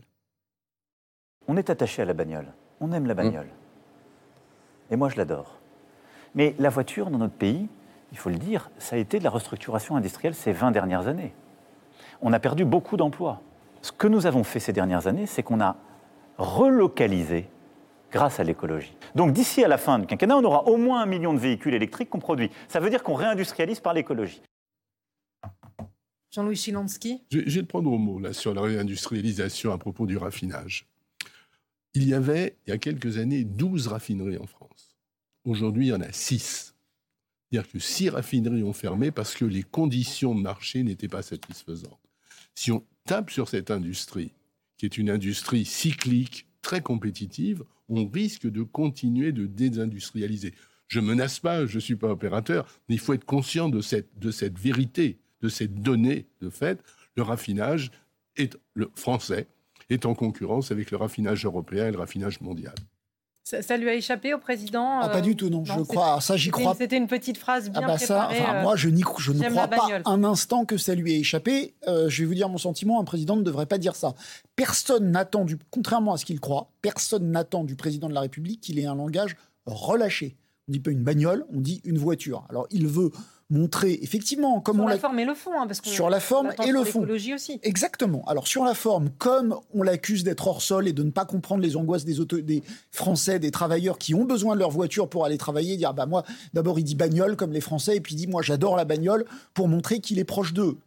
[1.46, 2.52] On est attaché à la bagnole.
[2.80, 3.48] On aime la bagnole.
[4.90, 5.58] Et moi, je l'adore.
[6.34, 7.68] Mais la voiture, dans notre pays,
[8.12, 11.32] il faut le dire, ça a été de la restructuration industrielle ces 20 dernières années.
[12.22, 13.40] On a perdu beaucoup d'emplois.
[13.82, 15.76] Ce que nous avons fait ces dernières années, c'est qu'on a
[16.38, 17.48] relocalisé
[18.10, 18.96] grâce à l'écologie.
[19.14, 21.74] Donc d'ici à la fin du quinquennat, on aura au moins un million de véhicules
[21.74, 22.50] électriques qu'on produit.
[22.68, 24.42] Ça veut dire qu'on réindustrialise par l'écologie.
[26.32, 27.24] Jean-Louis Chilansky?
[27.30, 30.89] Je, vais te prendre au mot là, sur la réindustrialisation à propos du raffinage.
[31.94, 34.96] Il y avait, il y a quelques années, 12 raffineries en France.
[35.44, 36.74] Aujourd'hui, il y en a 6.
[37.50, 41.98] C'est-à-dire que 6 raffineries ont fermé parce que les conditions de marché n'étaient pas satisfaisantes.
[42.54, 44.32] Si on tape sur cette industrie,
[44.76, 50.54] qui est une industrie cyclique, très compétitive, on risque de continuer de désindustrialiser.
[50.86, 54.18] Je menace pas, je ne suis pas opérateur, mais il faut être conscient de cette,
[54.18, 56.82] de cette vérité, de cette donnée de fait.
[57.16, 57.90] Le raffinage
[58.36, 59.48] est le français
[59.90, 62.74] est en concurrence avec le raffinage européen et le raffinage mondial.
[63.42, 65.64] Ça, lui a échappé au président ah, Pas du tout, non.
[65.64, 66.20] je crois.
[66.20, 66.74] Ça, j'y crois.
[66.78, 68.38] C'était une petite phrase bien ah bah préparée.
[68.38, 71.74] Ça, moi, je, je ne crois pas un instant que ça lui ait échappé.
[71.86, 73.00] je vais vous dire mon sentiment.
[73.00, 74.14] Un président ne devrait pas dire ça.
[74.54, 78.60] Personne n'attend, du, contrairement à ce qu'il croit, personne n'attend du président de la République
[78.60, 80.36] qu'il ait un langage relâché.
[80.68, 82.44] On dit pas une bagnole, on dit une voiture.
[82.50, 83.10] Alors, il veut
[83.50, 86.52] montrer effectivement comme sur on la forme et le fond, hein, parce sur la forme
[86.64, 87.06] et le fond.
[87.34, 87.60] aussi.
[87.62, 88.24] Exactement.
[88.26, 91.62] Alors sur la forme, comme on l'accuse d'être hors sol et de ne pas comprendre
[91.62, 95.38] les angoisses des, des Français, des travailleurs qui ont besoin de leur voiture pour aller
[95.38, 98.26] travailler, dire bah moi d'abord il dit bagnole comme les Français et puis il dit
[98.26, 100.78] moi j'adore la bagnole pour montrer qu'il est proche d'eux.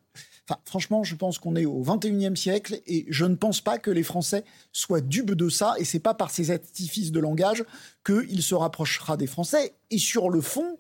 [0.47, 3.89] Enfin, franchement, je pense qu'on est au 21e siècle et je ne pense pas que
[3.89, 5.75] les Français soient dupes de ça.
[5.77, 7.63] Et c'est pas par ces artifices de langage
[8.05, 9.73] qu'il se rapprochera des Français.
[9.89, 10.77] Et sur le fond,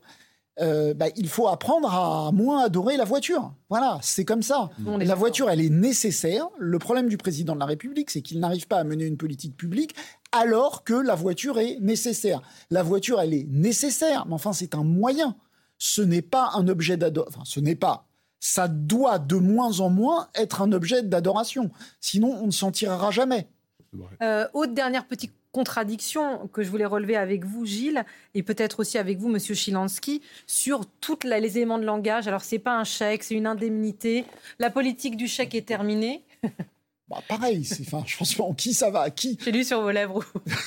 [0.59, 3.53] euh, bah, il faut apprendre à moins adorer la voiture.
[3.69, 4.69] Voilà, c'est comme ça.
[4.85, 6.47] la voiture, elle est nécessaire.
[6.59, 9.57] Le problème du président de la République, c'est qu'il n'arrive pas à mener une politique
[9.57, 9.95] publique
[10.31, 12.41] alors que la voiture est nécessaire.
[12.69, 15.35] La voiture, elle est nécessaire, mais enfin, c'est un moyen.
[15.77, 17.35] Ce n'est pas un objet d'adoration.
[17.35, 18.07] Enfin, ce n'est pas.
[18.39, 21.71] Ça doit de moins en moins être un objet d'adoration.
[21.99, 23.47] Sinon, on ne s'en tirera jamais.
[24.21, 28.97] Euh, autre dernière petite contradiction que je voulais relever avec vous, Gilles, et peut-être aussi
[28.97, 32.27] avec vous, Monsieur Chilansky, sur tous les éléments de langage.
[32.27, 34.25] Alors, c'est pas un chèque, c'est une indemnité.
[34.59, 36.25] La politique du chèque est terminée.
[37.09, 39.37] Bah, pareil, enfin, je pense pas en qui ça va, à qui.
[39.43, 40.23] J'ai lu sur vos lèvres.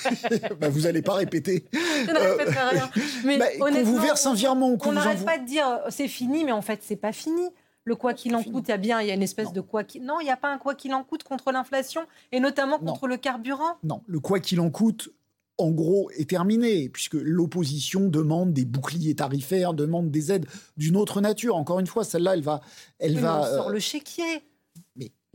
[0.60, 1.64] bah, vous n'allez pas répéter.
[1.72, 2.90] Je ne répéterai rien.
[3.24, 6.52] Mais bah, qu'on vous verse un virement On n'arrête pas de dire c'est fini, mais
[6.52, 7.48] en fait, c'est pas fini
[7.86, 9.60] le quoi qu'il en coûte, il y a bien, il y a une espèce de
[9.60, 10.04] quoi qu'il.
[10.04, 13.06] Non, il n'y a pas un quoi qu'il en coûte contre l'inflation et notamment contre
[13.06, 13.76] le carburant?
[13.84, 15.08] Non, le quoi qu'il en coûte,
[15.56, 20.46] en gros, est terminé, puisque l'opposition demande des boucliers tarifaires, demande des aides
[20.76, 21.56] d'une autre nature.
[21.56, 22.60] Encore une fois, celle-là, elle va,
[22.98, 23.40] elle va.
[23.40, 24.42] On sort le chéquier.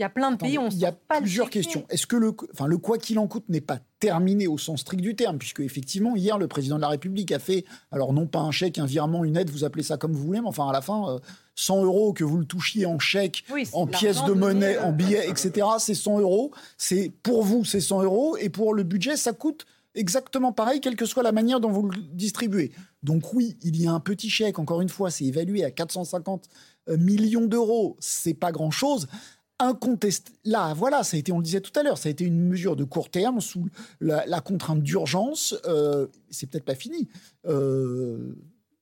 [0.02, 1.86] Il y a plein de pays, on Il y a plusieurs questions.
[1.90, 5.04] Est-ce que le, enfin, le quoi qu'il en coûte n'est pas terminé au sens strict
[5.04, 8.40] du terme, puisque effectivement hier le président de la République a fait, alors non pas
[8.40, 10.74] un chèque, un virement, une aide, vous appelez ça comme vous voulez, mais enfin à
[10.74, 11.20] la fin,
[11.54, 15.30] 100 euh, euros que vous le touchiez en chèque, en pièces de monnaie, en billets,
[15.30, 15.68] etc.
[15.78, 16.52] C'est 100 euros.
[16.80, 20.96] C'est pour vous, c'est 100 euros, et pour le budget, ça coûte exactement pareil, quelle
[20.96, 22.72] que soit la manière dont vous le distribuez.
[23.04, 24.58] Donc oui, il y a un petit chèque.
[24.58, 26.50] Encore une fois, c'est évalué à 450
[26.90, 27.98] euh, millions d'euros.
[28.00, 28.72] C'est pas grand
[29.62, 30.32] incontesté.
[30.43, 32.39] Là, voilà, ça a été, on le disait tout à l'heure, ça a été une
[32.39, 33.67] mesure de court terme sous
[34.00, 35.56] la, contrainte d'urgence.
[35.65, 37.08] Euh, c'est peut-être pas fini.
[37.45, 38.36] Euh,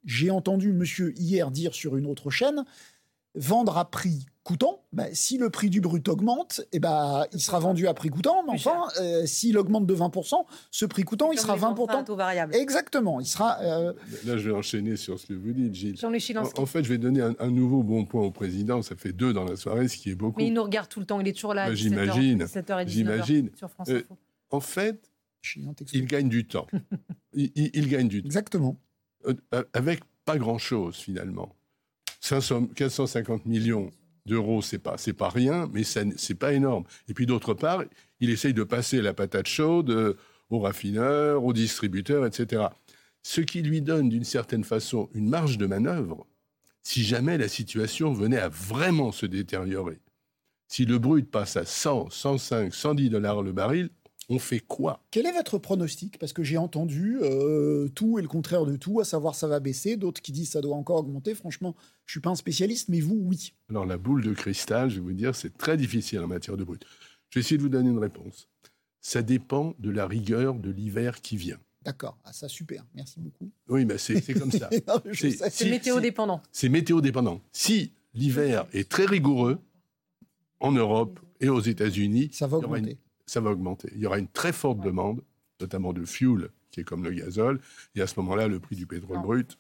[0.06, 2.64] j'ai entendu monsieur hier dire sur une autre chaîne
[3.36, 7.60] vendre à prix coûtant, bah, si le prix du brut augmente, eh ben, il sera
[7.60, 11.40] vendu à prix coûtant, mais enfin, euh, s'il augmente de 20%, ce prix coûtant, il
[11.40, 12.16] sera 20%.
[12.16, 12.56] variable.
[12.56, 13.60] Exactement, il sera...
[13.62, 13.94] Euh,
[14.26, 15.98] Là, je vais enchaîner sur ce que vous dites, Gilles.
[16.04, 19.34] En, en, fait, je vais donner un, nouveau bon point au président, ça fait deux
[19.34, 20.40] dans la soirée, ce qui est beaucoup.
[20.40, 21.68] Mais il nous regarde tout le temps, il est toujours là.
[21.68, 22.46] Bah, j'imagine,
[22.88, 23.50] j'imagine.
[23.56, 24.04] Sur France euh,
[24.52, 25.12] en fait,
[25.94, 26.68] il gagne du temps.
[27.34, 28.28] il, il, gagne du temps.
[28.28, 28.78] Exactement.
[29.74, 31.56] avec pas grand-chose, finalement.
[32.22, 33.92] 500, 450 millions
[34.26, 36.84] d'euros, c'est pas, c'est pas rien, mais c'est pas énorme.
[37.08, 37.84] Et puis d'autre part,
[38.20, 40.14] il essaye de passer la patate chaude euh,
[40.50, 42.68] aux raffineurs, aux distributeurs, etc.
[43.24, 46.26] Ce qui lui donne d'une certaine façon une marge de manœuvre
[46.84, 50.00] si jamais la situation venait à vraiment se détériorer.
[50.68, 53.90] Si le brut passe à 100, 105, 110 dollars le baril,
[54.30, 55.04] on fait quoi?
[55.10, 56.20] Quel est votre pronostic?
[56.20, 59.60] Parce que j'ai entendu euh, tout et le contraire de tout, à savoir ça va
[59.60, 61.34] baisser, d'autres qui disent ça doit encore augmenter.
[61.34, 63.54] Franchement, je suis pas un spécialiste, mais vous, oui.
[63.70, 66.64] Alors la boule de cristal, je vais vous dire, c'est très difficile en matière de
[66.64, 66.86] brut.
[67.30, 68.48] Je vais essayer de vous donner une réponse.
[69.02, 71.60] Ça dépend de la rigueur de l'hiver qui vient.
[71.82, 73.50] D'accord, ah, ça super, merci beaucoup.
[73.68, 74.70] Oui, mais c'est comme ça.
[75.14, 76.42] c'est météo dépendant.
[76.52, 77.42] C'est météo dépendant.
[77.52, 79.60] Si l'hiver est très rigoureux
[80.60, 83.90] en Europe et aux États-Unis, ça va augmenter ça va augmenter.
[83.94, 85.22] Il y aura une très forte demande,
[85.60, 87.60] notamment de fuel, qui est comme le gazole,
[87.96, 89.58] et à ce moment-là, le prix du pétrole brut.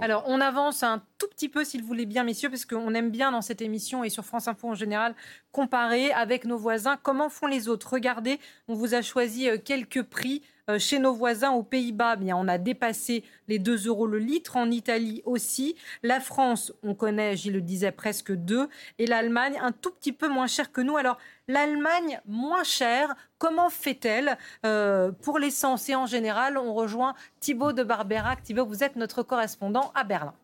[0.00, 3.10] Alors, on avance un tout petit peu, s'il vous plaît bien, messieurs, parce qu'on aime
[3.10, 5.14] bien dans cette émission et sur France Info en général,
[5.52, 6.96] comparer avec nos voisins.
[7.02, 7.92] Comment font les autres?
[7.92, 12.36] Regardez, on vous a choisi euh, quelques prix euh, chez nos voisins aux Pays-Bas, bien,
[12.36, 14.56] on a dépassé les 2 euros le litre.
[14.56, 15.76] En Italie aussi.
[16.02, 18.68] La France, on connaît, j'y le disais, presque 2.
[18.98, 20.96] Et l'Allemagne, un tout petit peu moins cher que nous.
[20.96, 25.88] Alors, l'Allemagne, moins chère, comment fait-elle euh, pour l'essence?
[25.88, 28.42] Et en général, on rejoint Thibaut de Barberac.
[28.42, 30.34] Thibaut, vous êtes notre correspondant à Berlin.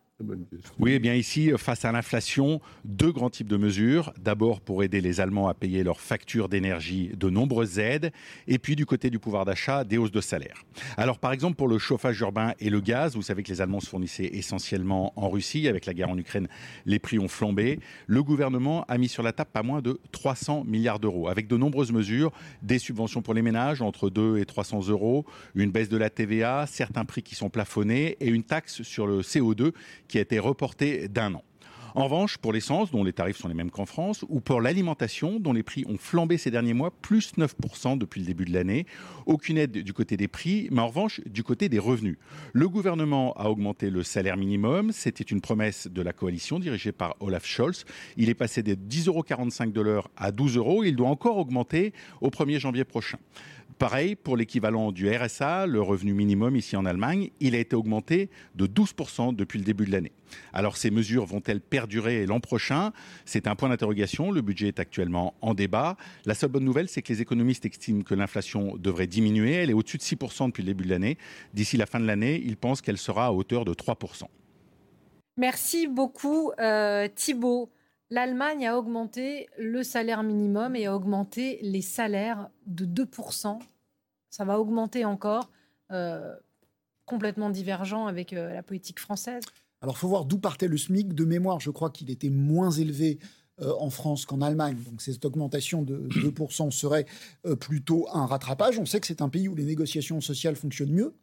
[0.79, 4.13] Oui, eh bien ici, face à l'inflation, deux grands types de mesures.
[4.19, 8.11] D'abord pour aider les Allemands à payer leurs factures d'énergie, de nombreuses aides,
[8.47, 10.63] et puis du côté du pouvoir d'achat, des hausses de salaire.
[10.97, 13.79] Alors par exemple pour le chauffage urbain et le gaz, vous savez que les Allemands
[13.79, 15.67] se fournissaient essentiellement en Russie.
[15.67, 16.47] Avec la guerre en Ukraine,
[16.85, 17.79] les prix ont flambé.
[18.07, 21.57] Le gouvernement a mis sur la table pas moins de 300 milliards d'euros, avec de
[21.57, 22.31] nombreuses mesures,
[22.61, 26.65] des subventions pour les ménages entre 2 et 300 euros, une baisse de la TVA,
[26.67, 29.71] certains prix qui sont plafonnés et une taxe sur le CO2
[30.07, 31.43] qui a été reportée d'un an.
[31.95, 35.39] En revanche, pour l'essence, dont les tarifs sont les mêmes qu'en France, ou pour l'alimentation,
[35.39, 38.87] dont les prix ont flambé ces derniers mois, plus 9% depuis le début de l'année,
[39.27, 42.17] aucune aide du côté des prix, mais en revanche du côté des revenus.
[42.51, 47.15] Le gouvernement a augmenté le salaire minimum, c'était une promesse de la coalition dirigée par
[47.19, 47.85] Olaf Scholz.
[48.17, 52.57] Il est passé de 10,45 euros à 12 euros, il doit encore augmenter au 1er
[52.57, 53.19] janvier prochain.
[53.83, 58.29] Pareil pour l'équivalent du RSA, le revenu minimum ici en Allemagne, il a été augmenté
[58.55, 60.13] de 12% depuis le début de l'année.
[60.53, 62.93] Alors ces mesures vont-elles perdurer l'an prochain?
[63.25, 64.31] C'est un point d'interrogation.
[64.31, 65.97] Le budget est actuellement en débat.
[66.23, 69.51] La seule bonne nouvelle, c'est que les économistes estiment que l'inflation devrait diminuer.
[69.51, 71.17] Elle est au-dessus de 6% depuis le début de l'année.
[71.53, 74.23] D'ici la fin de l'année, ils pensent qu'elle sera à hauteur de 3%.
[75.35, 77.69] Merci beaucoup euh, Thibault.
[78.09, 83.59] L'Allemagne a augmenté le salaire minimum et a augmenté les salaires de 2%.
[84.33, 85.51] Ça va augmenter encore,
[85.91, 86.33] euh,
[87.05, 89.43] complètement divergent avec euh, la politique française.
[89.79, 91.13] Alors, il faut voir d'où partait le SMIC.
[91.13, 93.19] De mémoire, je crois qu'il était moins élevé
[93.61, 94.75] euh, en France qu'en Allemagne.
[94.89, 97.05] Donc cette augmentation de 2% serait
[97.59, 98.79] plutôt un rattrapage.
[98.79, 101.13] On sait que c'est un pays où les négociations sociales fonctionnent mieux.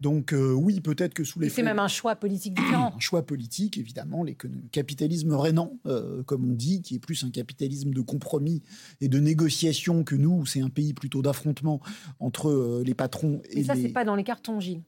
[0.00, 1.50] Donc euh, oui, peut-être que sous les...
[1.50, 2.92] C'est même un choix politique différent.
[2.96, 4.34] un choix politique, évidemment, le
[4.72, 8.62] capitalisme rénant, euh, comme on dit, qui est plus un capitalisme de compromis
[9.00, 11.80] et de négociation que nous, c'est un pays plutôt d'affrontement
[12.18, 13.82] entre euh, les patrons et Mais ça, les...
[13.82, 14.82] c'est pas dans les cartons, Gilles.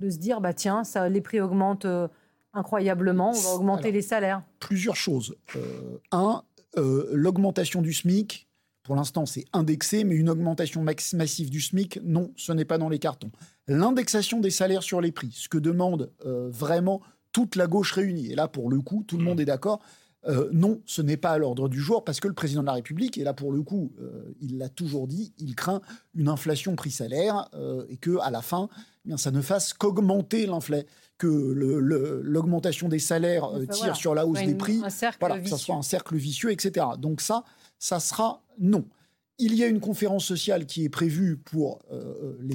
[0.00, 1.86] De se dire, bah tiens, ça, les prix augmentent
[2.54, 4.42] incroyablement, on va augmenter les salaires.
[4.58, 5.36] Plusieurs choses.
[6.10, 6.42] un,
[6.76, 8.48] l'augmentation du SMIC,
[8.82, 12.88] pour l'instant, c'est indexé, mais une augmentation massive du SMIC, non, ce n'est pas dans
[12.88, 13.30] les cartons.
[13.68, 18.32] L'indexation des salaires sur les prix, ce que demande euh, vraiment toute la gauche réunie.
[18.32, 19.80] Et là, pour le coup, tout le monde est d'accord.
[20.26, 22.74] Euh, non, ce n'est pas à l'ordre du jour parce que le président de la
[22.74, 25.80] République, et là pour le coup, euh, il l'a toujours dit, il craint
[26.14, 27.48] une inflation prix-salaire
[27.88, 28.68] et que à la fin,
[29.04, 30.86] eh bien, ça ne fasse qu'augmenter l'inflation,
[31.18, 34.80] que l'augmentation des salaires tire sur la hausse des prix,
[35.20, 36.86] voilà, que ça soit un cercle vicieux, etc.
[36.98, 37.44] Donc ça,
[37.78, 38.84] ça sera non.
[39.38, 42.54] Il y a une conférence sociale qui est prévue pour euh, les,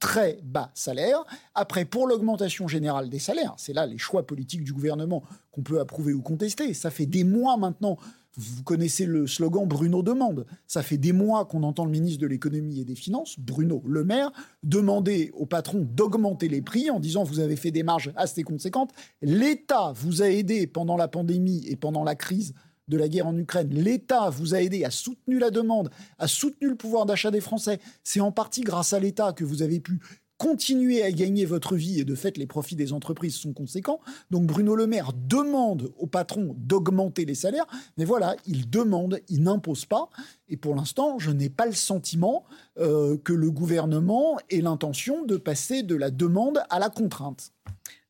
[0.00, 1.24] très bas salaires.
[1.54, 5.80] Après, pour l'augmentation générale des salaires, c'est là les choix politiques du gouvernement qu'on peut
[5.80, 6.74] approuver ou contester.
[6.74, 7.96] Ça fait des mois maintenant.
[8.36, 10.46] Vous connaissez le slogan Bruno demande.
[10.66, 14.04] Ça fait des mois qu'on entend le ministre de l'économie et des finances, Bruno Le
[14.04, 14.30] Maire,
[14.62, 18.92] demander au patron d'augmenter les prix en disant vous avez fait des marges assez conséquentes.
[19.20, 22.54] L'État vous a aidé pendant la pandémie et pendant la crise
[22.90, 26.68] de la guerre en Ukraine, l'État vous a aidé, a soutenu la demande, a soutenu
[26.68, 27.78] le pouvoir d'achat des Français.
[28.04, 30.00] C'est en partie grâce à l'État que vous avez pu
[30.40, 34.00] continuer à gagner votre vie et de fait les profits des entreprises sont conséquents.
[34.30, 37.66] Donc Bruno Le Maire demande au patron d'augmenter les salaires,
[37.98, 40.08] mais voilà, il demande, il n'impose pas.
[40.48, 42.44] Et pour l'instant, je n'ai pas le sentiment
[42.78, 47.52] euh, que le gouvernement ait l'intention de passer de la demande à la contrainte.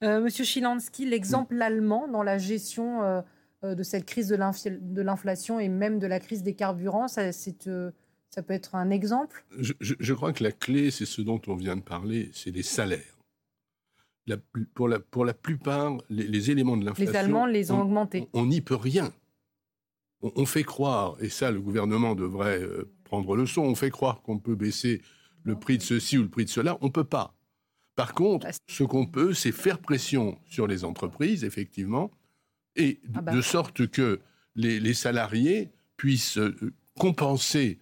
[0.04, 3.22] Euh, Monsieur Chilansky, l'exemple allemand dans la gestion euh, euh,
[3.62, 7.22] de cette crise de l'inflation et même de la crise des carburants ça,
[7.66, 7.90] euh,
[8.30, 9.44] ça peut être un exemple?
[9.58, 13.18] Je, crois que la clé, c'est ce dont on vient de parler, c'est les salaires.
[14.74, 17.12] pour, la, pour la plupart, les, éléments de l'inflation...
[17.12, 18.28] Les Allemands les ont augmentés.
[18.32, 19.12] On n'y peut rien.
[20.22, 24.38] On, fait croire, et ça le gouvernement devrait euh, prendre leçon, on fait croire qu'on
[24.38, 25.00] peut baisser
[25.44, 27.34] le prix de ceci ou le prix de cela, on ne peut pas.
[27.96, 32.10] Par contre, ce qu'on peut, c'est faire pression sur les entreprises, effectivement,
[32.80, 33.32] et ah bah.
[33.32, 34.20] de sorte que
[34.56, 36.54] les, salariés puissent euh,
[36.98, 37.78] compenser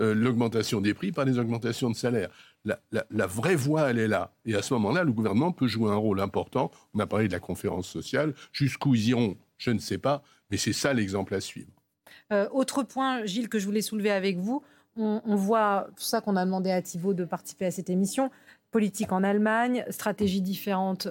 [0.00, 2.30] euh, l'augmentation des prix par des augmentations de salaire.
[2.64, 4.32] La, vraie voie, elle est là.
[4.46, 6.70] Et à ce moment-là, le gouvernement peut jouer un rôle important.
[6.94, 8.32] On a parlé de la conférence sociale.
[8.52, 11.70] Jusqu'où ils iront, je ne sais pas, mais c'est ça l'exemple à suivre.
[12.32, 14.62] Euh, autre point, Gilles, que je voulais soulever avec vous.
[14.96, 18.30] On, voit, tout ça qu'on a demandé à Thibault de participer à cette émission,
[18.70, 21.08] politique en Allemagne, stratégie différente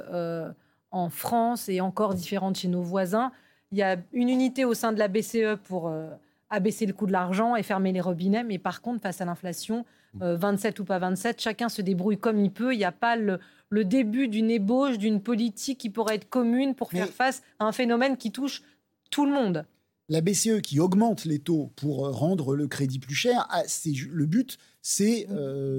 [0.94, 3.32] en France et encore différente chez nos voisins.
[3.72, 6.08] Il y a une unité au sein de la BCE pour euh,
[6.50, 9.86] abaisser le coût de l'argent et fermer les robinets, mais par contre, face à l'inflation,
[10.14, 12.74] 27 euh, ou pas 27, chacun se débrouille comme il peut.
[12.74, 13.40] Il n'y a pas le,
[13.84, 18.16] début d'une ébauche, d'une politique qui pourrait être commune pour faire face à un phénomène
[18.16, 18.62] qui touche
[19.10, 19.66] tout le monde.
[20.10, 23.64] La BCE qui augmente les taux pour euh, rendre le crédit plus cher, ah,
[24.12, 25.28] le but, c'est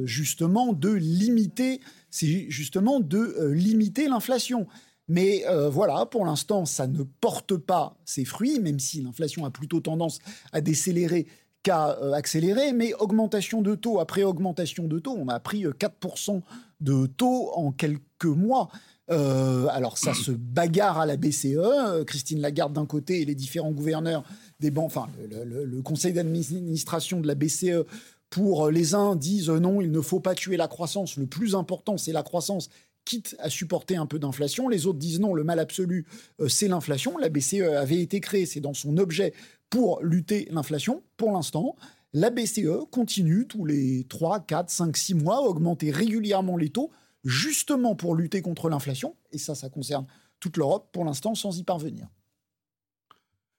[0.06, 4.66] justement de limiter, c'est justement de limiter l'inflation.
[5.08, 9.50] Mais euh, voilà, pour l'instant, ça ne porte pas ses fruits, même si l'inflation a
[9.50, 10.18] plutôt tendance
[10.52, 11.26] à décélérer
[11.62, 12.72] qu'à euh, accélérer.
[12.72, 16.40] Mais augmentation de taux après augmentation de taux, on a pris 4%
[16.80, 18.68] de taux en quelques mois.
[19.08, 24.24] alors ça se bagarre à la BCE, Christine Lagarde d'un côté et les différents gouverneurs
[24.60, 27.84] des banques, enfin le conseil d'administration de la BCE
[28.30, 31.98] pour les uns disent non, il ne faut pas tuer la croissance, le plus important
[31.98, 32.70] c'est la croissance
[33.04, 34.68] quitte à supporter un peu d'inflation.
[34.68, 36.06] Les autres disent non, le mal absolu,
[36.40, 37.16] euh, c'est l'inflation.
[37.18, 39.32] La BCE avait été créée, c'est dans son objet
[39.70, 41.02] pour lutter l'inflation.
[41.16, 41.76] Pour l'instant,
[42.12, 46.90] la BCE continue tous les 3, 4, 5, 6 mois à augmenter régulièrement les taux,
[47.24, 49.16] justement pour lutter contre l'inflation.
[49.32, 50.06] Et ça, ça concerne
[50.40, 52.06] toute l'Europe, pour l'instant, sans y parvenir.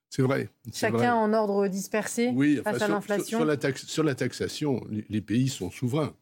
[0.09, 0.49] C'est vrai.
[0.73, 3.39] Chacun en ordre dispersé oui, face à l'inflation.
[3.39, 3.57] Sur,
[3.89, 6.15] sur, la taxation, les pays sont souverains.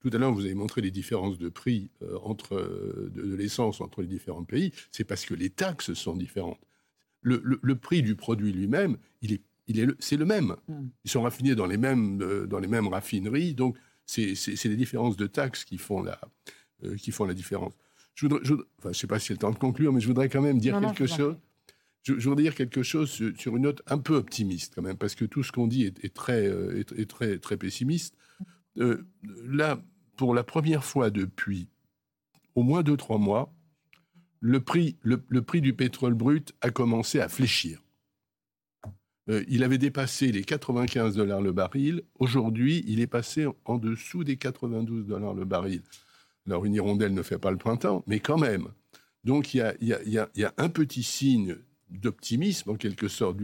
[0.00, 3.80] Tout à l'heure, vous avez montré les différences de prix euh, entre, euh, de, l'essence
[3.80, 4.72] entre les différents pays.
[4.90, 6.58] C'est parce que les taxes sont différentes.
[7.22, 10.56] Le, prix du produit lui-même, il est, il est, c'est le même.
[10.68, 10.88] Hmm.
[11.04, 13.54] Ils sont raffinés dans les mêmes, euh, dans les mêmes raffineries.
[13.54, 14.34] Donc, c'est,
[14.64, 16.18] les différences de taxes qui font la,
[16.96, 17.74] qui font la différence.
[18.14, 18.34] Je ne
[18.78, 20.80] enfin, sais pas si c'est le temps de conclure, mais je voudrais quand même dire
[20.80, 21.36] quelque chose.
[22.02, 25.26] Je, voudrais dire quelque chose sur, une note un peu optimiste quand même, parce que
[25.26, 28.16] tout ce qu'on dit est, très, est, très, très pessimiste.
[28.76, 29.82] Là,
[30.16, 31.68] pour la première fois depuis
[32.54, 33.52] au moins deux, trois mois,
[34.40, 37.80] le prix, le, prix du pétrole brut a commencé à fléchir.
[39.28, 42.02] Euh, il avait dépassé les 95 dollars le baril.
[42.18, 45.82] Aujourd'hui, il est passé en dessous des 92 dollars le baril.
[46.46, 48.68] Alors, une hirondelle ne fait pas le printemps, mais quand même.
[49.24, 51.56] Donc, il y a, un petit signe
[51.90, 53.36] d'optimisme, en quelque sorte,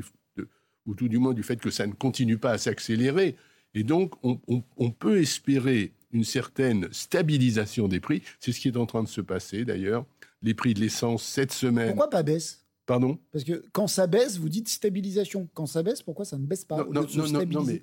[0.87, 3.37] ou tout du moins du fait que ça ne continue pas à s'accélérer.
[3.77, 8.23] Et donc, on peut espérer une certaine stabilisation des prix.
[8.41, 10.07] C'est ce qui est en train de se passer d'ailleurs.
[10.43, 11.89] Les prix de l'essence cette semaine.
[11.89, 13.19] Pourquoi pas baisse Pardon?
[13.33, 15.49] Parce que quand ça baisse, vous dites stabilisation.
[15.55, 17.83] Quand ça baisse, pourquoi ça ne baisse pas Non, non, non, non, mais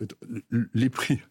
[0.00, 1.18] euh, les prix.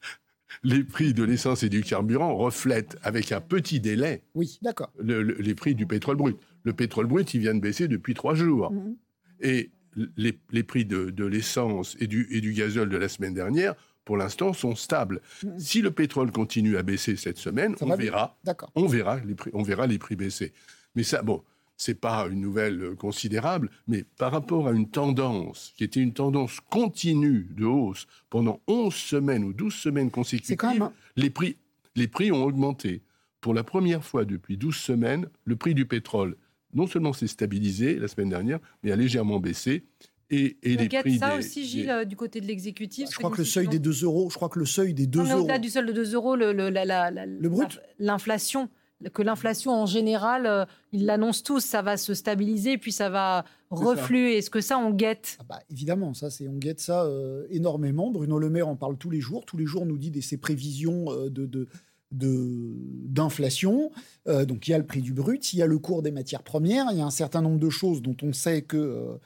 [0.64, 4.92] Les prix de l'essence et du carburant reflètent avec un petit délai oui, d'accord.
[5.00, 6.38] les prix du pétrole brut.
[6.64, 8.72] Le pétrole brut, il vient de baisser depuis trois jours.
[8.72, 8.96] Mhm.
[9.42, 9.70] Et
[10.18, 13.76] les, les, prix de, de l'essence et du, et du gazole de la semaine dernière
[14.10, 15.22] pour l'instant, sont stables.
[15.44, 15.60] Mm.
[15.60, 18.36] Si le pétrole continue à baisser cette semaine, on verra,
[18.74, 20.52] on verra, les prix, on verra les prix baisser.
[20.96, 21.44] Mais ça, bon,
[21.78, 26.14] c'est pas une nouvelle euh, considérable, mais par rapport à une tendance qui était une
[26.14, 31.58] tendance continue de hausse pendant 11 semaines ou 12 semaines consécutives, les, prix,
[31.96, 33.04] les prix ont augmenté.
[33.42, 36.36] Pour la première fois depuis 12 semaines, le prix du pétrole
[36.74, 39.86] non seulement s'est stabilisé la semaine dernière, mais a légèrement baissé
[40.32, 43.10] et, et les prix ça aussi, Gilles, euh, du côté de l'exécutif.
[43.12, 45.32] je crois que le seuil des 2 euros, je crois que le seuil des 2
[45.32, 45.42] euros.
[45.42, 48.70] Au-delà du seuil de 2 euros, le, le, le brut, l'inflation,
[49.12, 53.44] que l'inflation en général, euh, ils l'annoncent tous, ça va se stabiliser, puis ça va
[53.72, 54.38] refluer.
[54.38, 55.38] Est-ce que ça, on guette?
[55.40, 58.12] Ah bah, Évidemment, ça, c'est on guette ça euh, énormément.
[58.12, 59.46] Bruno Le Maire en parle tous les jours.
[59.46, 61.68] Tous les jours, nous dit des, ses prévisions de, de
[62.12, 63.92] d'inflation.
[64.26, 66.44] donc il y a le prix du brut, il y a le cours des matières
[66.44, 69.20] premières, il y a un certain nombre de choses dont on sait que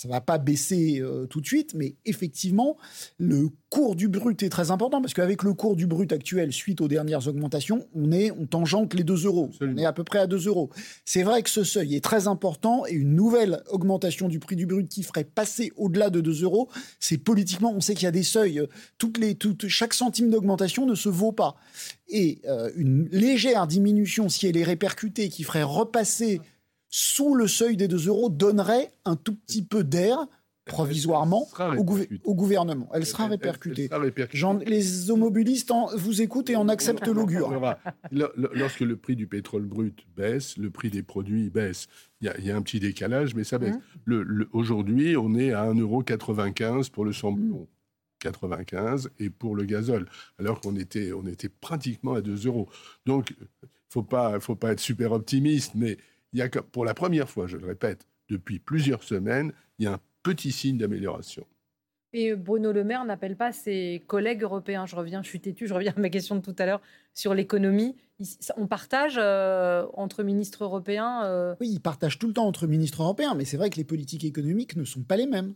[0.00, 2.78] ça va pas baisser euh, tout de suite, mais effectivement,
[3.18, 6.80] le cours du brut est très important parce qu'avec le cours du brut actuel, suite
[6.80, 9.50] aux dernières augmentations, on est, on tangente les 2 euros.
[9.60, 10.70] On est à peu près à 2 euros.
[11.04, 14.64] C'est vrai que ce seuil est très important et une nouvelle augmentation du prix du
[14.64, 18.10] brut qui ferait passer au-delà de 2 euros, c'est politiquement, on sait qu'il y a
[18.10, 18.66] des seuils.
[18.96, 21.56] Toutes les, toutes, chaque centime d'augmentation ne se vaut pas.
[22.08, 26.40] Et euh, une légère diminution, si elle est répercutée, qui ferait repasser
[26.90, 30.26] sous le seuil des 2 euros donnerait un tout petit peu d'air
[30.66, 31.48] provisoirement
[32.24, 32.88] au, gouvernement.
[32.94, 33.88] Elle sera répercutée.
[34.66, 37.76] les automobilistes vous écoutent et en acceptent l'augure.
[38.12, 41.88] Lorsque le prix du pétrole brut baisse, le prix des produits baisse.
[42.20, 43.76] Il y, a un petit décalage, mais ça baisse.
[44.06, 44.44] Mmh.
[44.52, 47.66] Aujourd'hui, on est à 1,95€ pour le samplon.
[48.20, 50.06] 95 et pour le gazole,
[50.38, 52.68] alors qu'on était, on était pratiquement à 2 euros.
[53.06, 53.34] Donc,
[53.94, 55.96] il ne pas, faut pas être super optimiste, mais
[56.32, 59.88] il y a pour la première fois, je le répète, depuis plusieurs semaines, il y
[59.88, 61.46] a un petit signe d'amélioration.
[62.12, 64.84] Et Bruno Le Maire n'appelle pas ses collègues européens.
[64.84, 66.82] Je reviens, je suis têtu, je reviens à ma question de tout à l'heure
[67.14, 67.96] sur l'économie.
[68.56, 73.02] On partage euh, entre ministres européens euh Oui, ils partagent tout le temps entre ministres
[73.02, 75.54] européens, mais c'est vrai que les politiques économiques ne sont pas les mêmes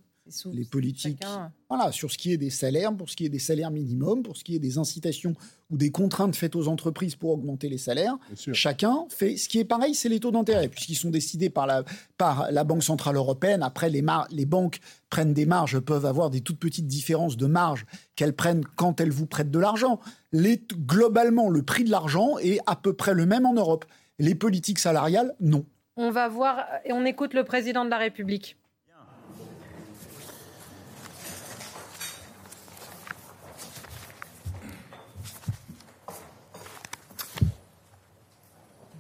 [0.53, 1.23] les politiques.
[1.69, 4.37] Voilà, sur ce qui est des salaires, pour ce qui est des salaires minimums, pour
[4.37, 5.35] ce qui est des incitations
[5.71, 8.17] ou des contraintes faites aux entreprises pour augmenter les salaires,
[8.53, 11.85] chacun fait ce qui est pareil, c'est les taux d'intérêt, puisqu'ils sont décidés par la,
[12.17, 13.63] par la Banque Centrale Européenne.
[13.63, 17.85] Après, les, les banques prennent des marges, peuvent avoir des toutes petites différences de marge
[18.17, 20.01] qu'elles prennent quand elles vous prêtent de l'argent.
[20.33, 23.85] Globalement, le prix de l'argent est à peu près le même en Europe.
[24.19, 25.67] Les politiques salariales, non.
[25.97, 28.57] On va voir et on écoute le président de la République.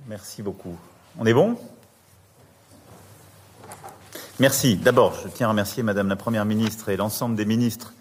[0.06, 0.76] Merci beaucoup.
[1.18, 1.56] On est bon?
[4.38, 4.76] Merci.
[4.76, 7.94] D'abord, je tiens à remercier Madame la Première ministre et l'ensemble des ministres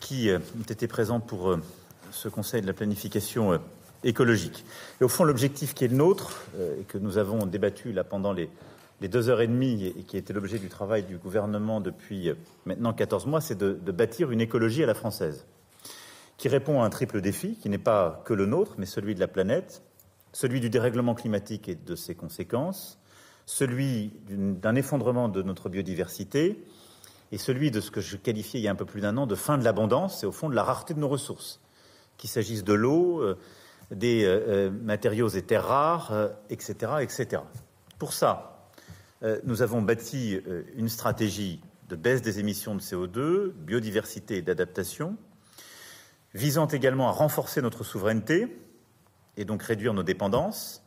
[0.00, 1.62] qui euh, ont été présents pour euh,
[2.10, 3.58] ce Conseil de la planification euh,
[4.02, 4.64] écologique.
[5.00, 6.42] Et au fond, l'objectif qui est le nôtre,
[6.80, 8.50] et que nous avons débattu là pendant les,
[9.00, 12.32] deux heures et demie, et qui était l'objet du travail du gouvernement depuis
[12.66, 15.46] maintenant 14 mois, c'est de, de bâtir une écologie à la française,
[16.38, 19.20] qui répond à un triple défi, qui n'est pas que le nôtre, mais celui de
[19.20, 19.80] la planète,
[20.34, 22.98] celui du dérèglement climatique et de ses conséquences,
[23.46, 26.62] celui d'un effondrement de notre biodiversité
[27.30, 29.26] et celui de ce que je qualifiais il y a un peu plus d'un an
[29.26, 31.60] de fin de l'abondance et au fond de la rareté de nos ressources,
[32.16, 33.38] qu'il s'agisse de l'eau, euh,
[33.92, 37.42] des euh, euh, matériaux et terres rares, etc., etc.
[37.98, 38.50] Pour ça,
[39.44, 40.38] nous avons bâti
[40.76, 45.16] une stratégie de baisse des émissions de CO2, biodiversité et d'adaptation,
[46.34, 48.54] visant également à renforcer notre souveraineté
[49.36, 50.82] et donc réduire nos dépendances,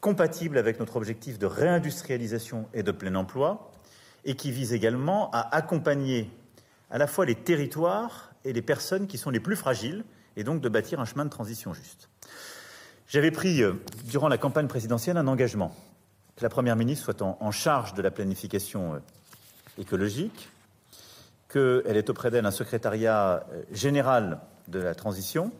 [0.00, 3.70] compatible avec notre objectif de réindustrialisation et de plein emploi,
[4.24, 6.30] et qui vise également à accompagner
[6.90, 10.04] à la fois les territoires et les personnes qui sont les plus fragiles,
[10.36, 12.08] et donc de bâtir un chemin de transition juste.
[13.06, 13.74] J'avais pris, euh,
[14.04, 15.74] durant la campagne présidentielle, un engagement
[16.36, 18.98] que la Première ministre soit en, charge de la planification euh,
[19.78, 20.48] écologique,
[21.48, 25.52] qu'elle ait auprès d'elle un secrétariat euh, général de la transition,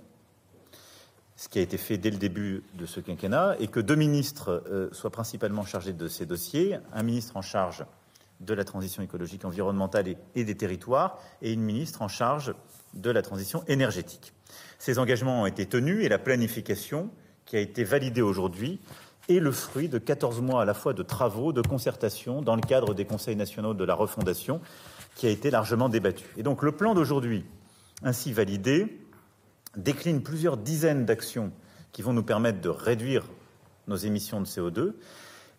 [1.42, 4.62] ce qui a été fait dès le début de ce quinquennat, et que deux ministres
[4.70, 7.84] euh, soient principalement chargés de ces dossiers, un ministre en charge
[8.38, 12.54] de la transition écologique, environnementale et, des territoires, et une ministre en charge
[12.94, 14.32] de la transition énergétique.
[14.78, 17.10] Ces engagements ont été tenus et la planification
[17.44, 18.78] qui a été validée aujourd'hui
[19.28, 22.62] est le fruit de 14 mois à la fois de travaux, de concertation dans le
[22.62, 24.60] cadre des conseils nationaux de la refondation
[25.16, 26.24] qui a été largement débattu.
[26.36, 27.44] Et donc le plan d'aujourd'hui,
[28.04, 29.01] ainsi validé,
[29.76, 31.52] décline plusieurs dizaines d'actions
[31.92, 33.24] qui vont nous permettre de réduire
[33.86, 34.94] nos émissions de CO2.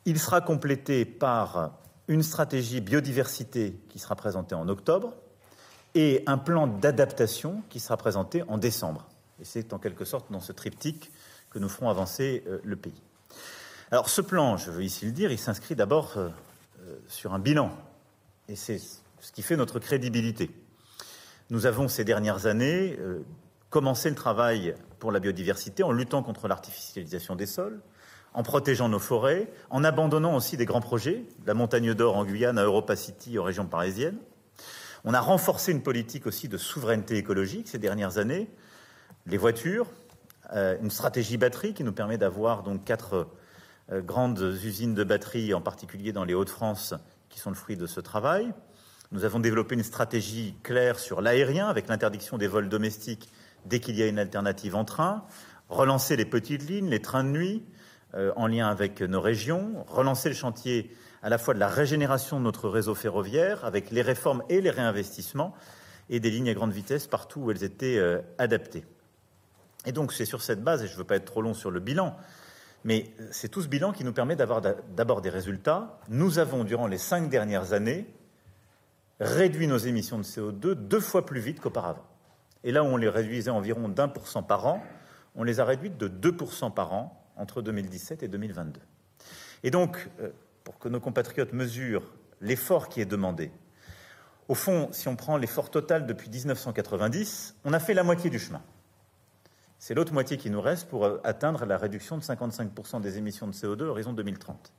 [0.05, 5.13] Il sera complété par une stratégie biodiversité qui sera présentée en octobre
[5.95, 9.07] et un plan d'adaptation qui sera présenté en décembre.
[9.39, 11.11] Et c'est en quelque sorte dans ce triptyque
[11.49, 13.01] que nous ferons avancer euh, le pays.
[13.91, 16.29] Alors ce plan, je veux ici le dire, il s'inscrit d'abord euh,
[16.81, 17.71] euh, sur un bilan.
[18.49, 20.51] Et c'est ce qui fait notre crédibilité.
[21.49, 22.97] Nous avons ces dernières années
[23.73, 27.81] commencer le travail pour la biodiversité en luttant contre l'artificialisation des sols,
[28.35, 32.59] en protégeant nos forêts, en abandonnant aussi des grands projets, la montagne d'or en Guyane,
[32.59, 34.19] à Europa City, aux régions parisiennes.
[35.05, 38.47] On a renforcé une politique aussi de souveraineté écologique ces dernières années,
[39.25, 39.87] les voitures,
[40.53, 43.27] euh, une stratégie batterie qui nous permet d'avoir donc quatre
[43.91, 46.93] euh, grandes usines de batteries, en particulier dans les Hauts-de-France,
[47.29, 48.53] qui sont le fruit de ce travail.
[49.11, 53.29] Nous avons développé une stratégie claire sur l'aérien avec l'interdiction des vols domestiques
[53.65, 55.23] dès qu'il y a une alternative en train,
[55.69, 57.63] relancer les petites lignes, les trains de nuit,
[58.15, 62.37] euh, en lien avec nos régions, relancer le chantier à la fois de la régénération
[62.37, 65.55] de notre réseau ferroviaire, avec les réformes et les réinvestissements,
[66.09, 68.85] et des lignes à grande vitesse partout où elles étaient euh, adaptées.
[69.85, 71.71] Et donc c'est sur cette base, et je ne veux pas être trop long sur
[71.71, 72.15] le bilan,
[72.83, 75.99] mais c'est tout ce bilan qui nous permet d'avoir d'abord des résultats.
[76.09, 78.05] Nous avons, durant les cinq dernières années,
[79.19, 82.05] réduit nos émissions de CO2 deux fois plus vite qu'auparavant.
[82.63, 84.83] Et là où on les réduisait environ d'un pour cent par an,
[85.35, 88.79] on les a réduites de 2% par an entre 2017 et 2022.
[89.63, 90.29] Et donc, euh,
[90.63, 93.51] pour que nos compatriotes mesurent l'effort qui est demandé,
[94.47, 98.39] au fond, si on prend l'effort total depuis 1990, on a fait la moitié du
[98.39, 98.61] chemin.
[99.79, 103.47] C'est l'autre moitié qui nous reste pour euh, atteindre la réduction de 55% des émissions
[103.47, 104.71] de CO2 à horizon 2030.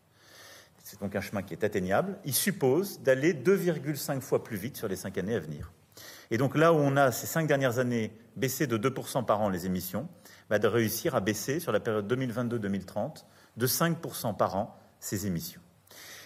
[0.82, 2.18] C'est donc un chemin qui est atteignable.
[2.24, 5.72] Il suppose d'aller 2,5 fois plus vite sur les cinq années à venir.
[6.30, 9.48] Et donc là où on a ces cinq dernières années baissé de 2% par an
[9.48, 10.08] les émissions,
[10.50, 13.24] va de réussir à baisser sur la période 2022-2030
[13.56, 15.60] de 5% par an ces émissions.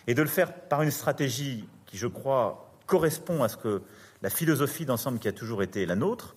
[0.07, 3.83] Et de le faire par une stratégie qui, je crois, correspond à ce que
[4.23, 6.37] la philosophie d'ensemble qui a toujours été la nôtre,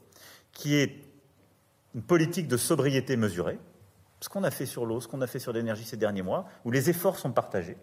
[0.51, 1.03] qui est
[1.95, 3.59] une politique de sobriété mesurée,
[4.20, 6.47] ce qu'on a fait sur l'eau, ce qu'on a fait sur l'énergie ces derniers mois,
[6.66, 7.78] où les efforts sont partagés,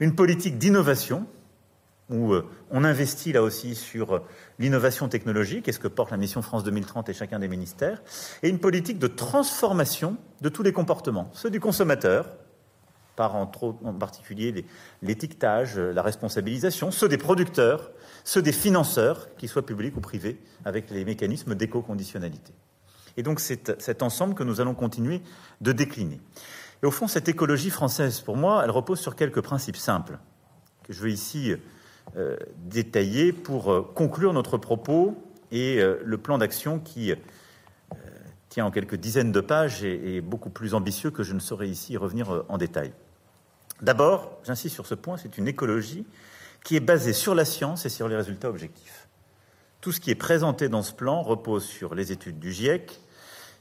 [0.00, 1.26] une politique d'innovation,
[2.12, 4.18] où euh, on investit là aussi sur euh,
[4.58, 8.02] l'innovation technologique, et ce que porte la mission France 2030 et chacun des ministères,
[8.42, 12.26] et une politique de transformation de tous les comportements, ceux du consommateur,
[13.16, 14.64] par en, particulier
[15.02, 17.90] l'étiquetage, la responsabilisation, ceux des producteurs,
[18.24, 22.54] ceux des financeurs, qu'ils soient publics ou privés, avec les mécanismes d'éco-conditionnalité.
[23.18, 25.20] Et donc c'est cet ensemble que nous allons continuer
[25.60, 26.20] de décliner.
[26.82, 30.18] Et au fond, cette écologie française, pour moi, elle repose sur quelques principes simples
[30.82, 31.54] que je veux ici
[32.16, 35.16] euh, détailler pour euh, conclure notre propos
[35.50, 37.14] et euh, le plan d'action qui
[38.50, 41.68] tient en quelques dizaines de pages et est beaucoup plus ambitieux que je ne saurais
[41.68, 42.92] ici revenir en détail.
[43.80, 46.04] D'abord, j'insiste sur ce point, c'est une écologie
[46.64, 49.08] qui est basée sur la science et sur les résultats objectifs.
[49.80, 53.00] Tout ce qui est présenté dans ce plan repose sur les études du GIEC,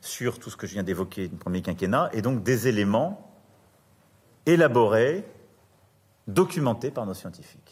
[0.02, 3.34] sur tout ce que je viens d'évoquer du premier quinquennat, et donc des éléments
[4.46, 5.24] élaborés,
[6.28, 7.71] documentés par nos scientifiques.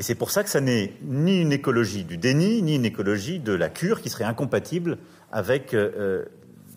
[0.00, 3.38] Et c'est pour ça que ça n'est ni une écologie du déni, ni une écologie
[3.38, 4.96] de la cure qui serait incompatible
[5.30, 6.24] avec euh, euh,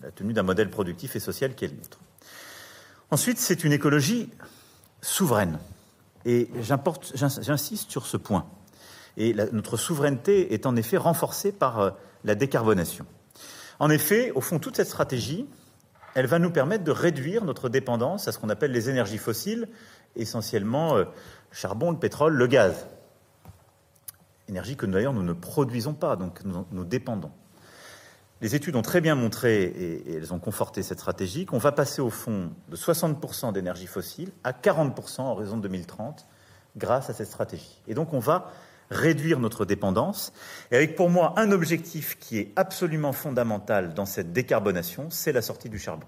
[0.02, 2.00] la tenue d'un modèle productif et social qui est le nôtre.
[3.10, 4.28] Ensuite, c'est une écologie
[5.00, 5.58] souveraine.
[6.26, 8.44] Et j'insiste sur ce point.
[9.16, 11.90] Et notre souveraineté est en effet renforcée par euh,
[12.24, 13.06] la décarbonation.
[13.78, 15.46] En effet, au fond, toute cette stratégie,
[16.14, 19.66] elle va nous permettre de réduire notre dépendance à ce qu'on appelle les énergies fossiles,
[20.14, 21.06] essentiellement le
[21.52, 22.86] charbon, le pétrole, le gaz
[24.48, 27.30] énergie que d'ailleurs nous ne produisons pas, donc nous, dépendons.
[28.40, 32.02] Les études ont très bien montré, et, elles ont conforté cette stratégie, qu'on va passer
[32.02, 36.26] au fond de 60% d'énergie fossile à 40% en de 2030
[36.76, 37.80] grâce à cette stratégie.
[37.86, 38.50] Et donc on va
[38.90, 40.32] réduire notre dépendance,
[40.70, 45.42] et avec pour moi un objectif qui est absolument fondamental dans cette décarbonation, c'est la
[45.42, 46.06] sortie du charbon.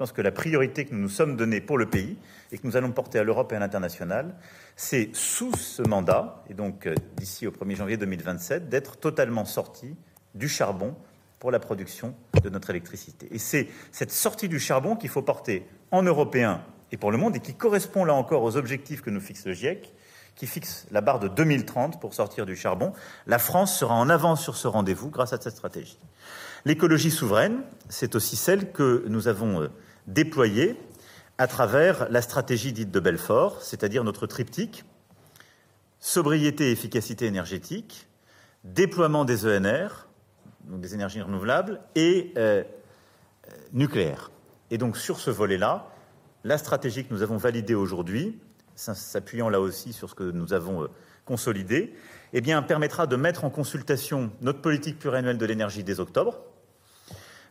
[0.00, 2.16] Je pense que la priorité que nous nous sommes donnée pour le pays
[2.52, 4.34] et que nous allons porter à l'Europe et à l'international,
[4.74, 9.94] c'est sous ce mandat, et donc euh, d'ici au 1er janvier 2027, d'être totalement sorti
[10.34, 10.94] du charbon
[11.38, 13.28] pour la production de notre électricité.
[13.30, 17.36] Et c'est cette sortie du charbon qu'il faut porter en européen et pour le monde,
[17.36, 19.92] et qui correspond là encore aux objectifs que nous fixe le GIEC,
[20.34, 22.94] qui fixe la barre de 2030 pour sortir du charbon.
[23.26, 25.98] La France sera en avance sur ce rendez-vous grâce à cette stratégie.
[26.64, 29.68] L'écologie souveraine, c'est aussi celle que nous avons euh,
[30.12, 30.76] déployée
[31.38, 34.84] à travers la stratégie dite de Belfort, c'est-à-dire notre triptyque
[36.00, 38.08] sobriété et efficacité énergétique,
[38.64, 40.08] déploiement des ENR,
[40.64, 42.62] donc des énergies renouvelables, et euh,
[43.48, 44.30] euh, nucléaire.
[44.70, 45.86] Et donc sur ce volet-là,
[46.42, 48.40] la stratégie que nous avons validée aujourd'hui,
[48.76, 50.86] s'appuyant là aussi sur ce que nous avons euh,
[51.26, 51.94] consolidé,
[52.32, 56.40] eh bien, permettra de mettre en consultation notre politique pluriannuelle de l'énergie dès octobre,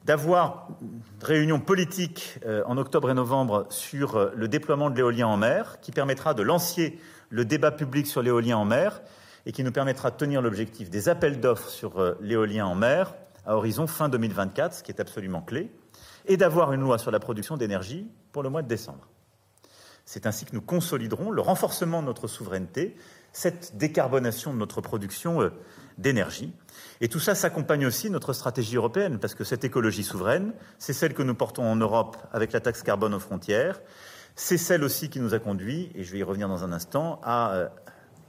[0.05, 5.27] d'avoir une réunion politique euh, en octobre et novembre sur euh, le déploiement de l'éolien
[5.27, 6.97] en mer, qui permettra de lancer
[7.29, 9.01] le débat public sur l'éolien en mer
[9.45, 13.13] et qui nous permettra de tenir l'objectif des appels d'offres sur euh, l'éolien en mer
[13.45, 15.71] à horizon fin 2024, ce qui est absolument clé,
[16.27, 19.08] et d'avoir une loi sur la production d'énergie pour le mois de décembre.
[20.11, 22.95] C'est ainsi que nous consoliderons le renforcement de notre souveraineté,
[23.31, 25.51] cette décarbonation de notre production
[25.99, 26.51] d'énergie.
[26.99, 30.93] Et tout ça s'accompagne aussi de notre stratégie européenne, parce que cette écologie souveraine, c'est
[30.93, 33.81] celle que nous portons en Europe avec la taxe carbone aux frontières.
[34.33, 37.21] C'est celle aussi qui nous a conduit, et je vais y revenir dans un instant,
[37.21, 37.67] à euh,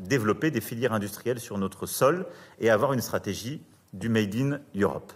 [0.00, 2.26] développer des filières industrielles sur notre sol
[2.58, 3.62] et à avoir une stratégie
[3.94, 5.14] du Made in Europe.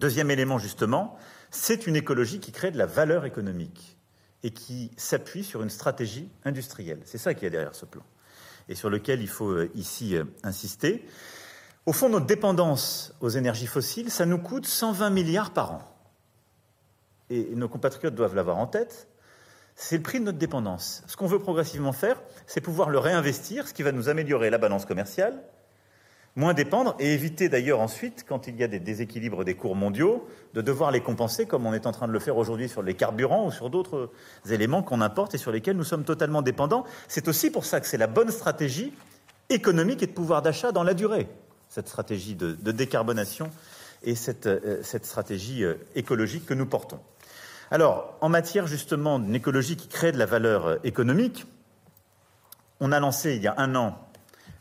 [0.00, 1.16] Deuxième élément, justement,
[1.52, 3.93] c'est une écologie qui crée de la valeur économique
[4.44, 7.00] et qui s'appuie sur une stratégie industrielle.
[7.04, 8.04] C'est ça qui est derrière ce plan
[8.68, 11.06] et sur lequel il faut euh, ici euh, insister.
[11.86, 15.82] Au fond, notre dépendance aux énergies fossiles, ça nous coûte 120 milliards par an.
[17.30, 19.08] Et nos compatriotes doivent l'avoir en tête.
[19.76, 21.02] C'est le prix de notre dépendance.
[21.06, 24.58] Ce qu'on veut progressivement faire, c'est pouvoir le réinvestir, ce qui va nous améliorer la
[24.58, 25.42] balance commerciale,
[26.36, 30.26] moins dépendre et éviter d'ailleurs ensuite, quand il y a des déséquilibres des cours mondiaux,
[30.54, 32.94] de devoir les compenser comme on est en train de le faire aujourd'hui sur les
[32.94, 34.10] carburants ou sur d'autres
[34.50, 36.84] éléments qu'on importe et sur lesquels nous sommes totalement dépendants.
[37.08, 38.92] C'est aussi pour ça que c'est la bonne stratégie
[39.48, 41.28] économique et de pouvoir d'achat dans la durée,
[41.68, 43.50] cette stratégie de, décarbonation
[44.02, 46.98] et cette, euh, stratégie euh, écologique que nous portons.
[47.70, 51.46] Alors, en matière justement d'une écologie qui crée de la valeur euh, économique,
[52.80, 54.03] on a lancé il y a un an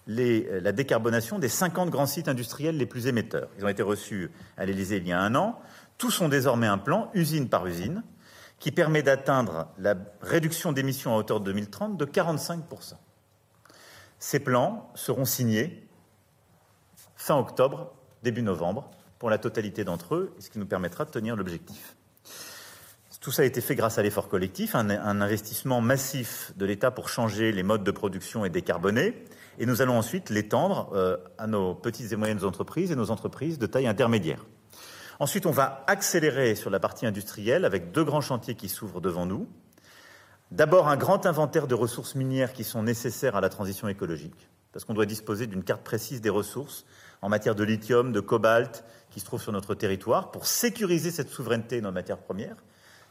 [0.09, 3.49] euh, la décarbonation des 50 grands sites industriels les plus émetteurs.
[3.57, 5.59] Ils ont été reçus à l'Élysée il y a un an.
[5.97, 8.03] Tous ont désormais un plan, usine par usine,
[8.59, 12.93] qui permet d'atteindre la réduction d'émissions à hauteur de 2030 de 45%.
[14.19, 15.87] Ces plans seront signés
[17.15, 17.93] fin octobre,
[18.23, 21.95] début novembre, pour la totalité d'entre eux, ce qui nous permettra de tenir l'objectif.
[23.21, 26.91] Tout ça a été fait grâce à l'effort collectif, un, un investissement massif de l'État
[26.91, 29.23] pour changer les modes de production et décarboner,
[29.59, 33.59] et nous allons ensuite l'étendre euh, à nos petites et moyennes entreprises et nos entreprises
[33.59, 34.45] de taille intermédiaire.
[35.19, 39.25] Ensuite, on va accélérer sur la partie industrielle avec deux grands chantiers qui s'ouvrent devant
[39.25, 39.47] nous.
[40.51, 44.85] D'abord, un grand inventaire de ressources minières qui sont nécessaires à la transition écologique, parce
[44.85, 46.85] qu'on doit disposer d'une carte précise des ressources
[47.21, 51.29] en matière de lithium, de cobalt, qui se trouvent sur notre territoire, pour sécuriser cette
[51.29, 52.57] souveraineté dans les matières premières.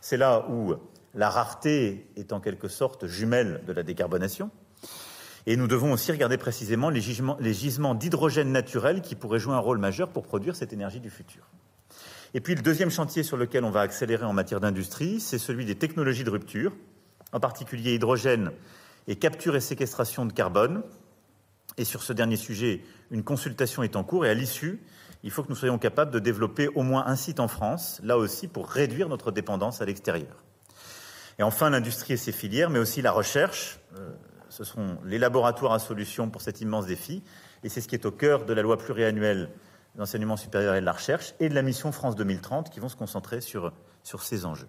[0.00, 0.74] C'est là où
[1.14, 4.50] La rareté est en quelque sorte jumelle de la décarbonation.
[5.46, 9.78] Et nous devons aussi regarder précisément les gisements, d'hydrogène naturel qui pourraient jouer un rôle
[9.78, 11.42] majeur pour produire cette énergie du futur.
[12.34, 15.64] Et puis le deuxième chantier sur lequel on va accélérer en matière d'industrie, c'est celui
[15.64, 16.72] des technologies de rupture,
[17.32, 18.52] en particulier hydrogène
[19.08, 20.82] et capture et séquestration de carbone.
[21.76, 24.80] Et sur ce dernier sujet, une consultation est en cours et à l'issue,
[25.24, 28.16] il faut que nous soyons capables de développer au moins un site en France, là
[28.16, 30.44] aussi pour réduire notre dépendance à l'extérieur.
[31.38, 33.78] Et enfin, l'industrie et ses filières, mais aussi la recherche.
[34.52, 37.22] Ce sont les laboratoires à solutions pour cet immense défi.
[37.64, 39.48] Et c'est ce qui est au cœur de la loi pluriannuelle
[39.96, 42.96] l'enseignement supérieur et de la recherche et de la mission France 2030 qui vont se
[42.96, 43.72] concentrer sur,
[44.02, 44.68] ces enjeux.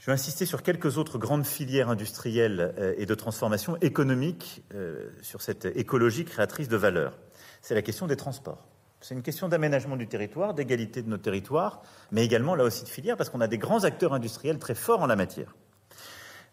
[0.00, 5.08] Je vais insister sur quelques autres grandes filières industrielles euh, et de transformation économique euh,
[5.22, 7.16] sur cette écologie créatrice de valeur.
[7.62, 8.66] C'est la question des transports.
[9.00, 12.88] C'est une question d'aménagement du territoire, d'égalité de nos territoires, mais également là aussi de
[12.88, 15.54] filières, parce qu'on a des grands acteurs industriels très forts en la matière.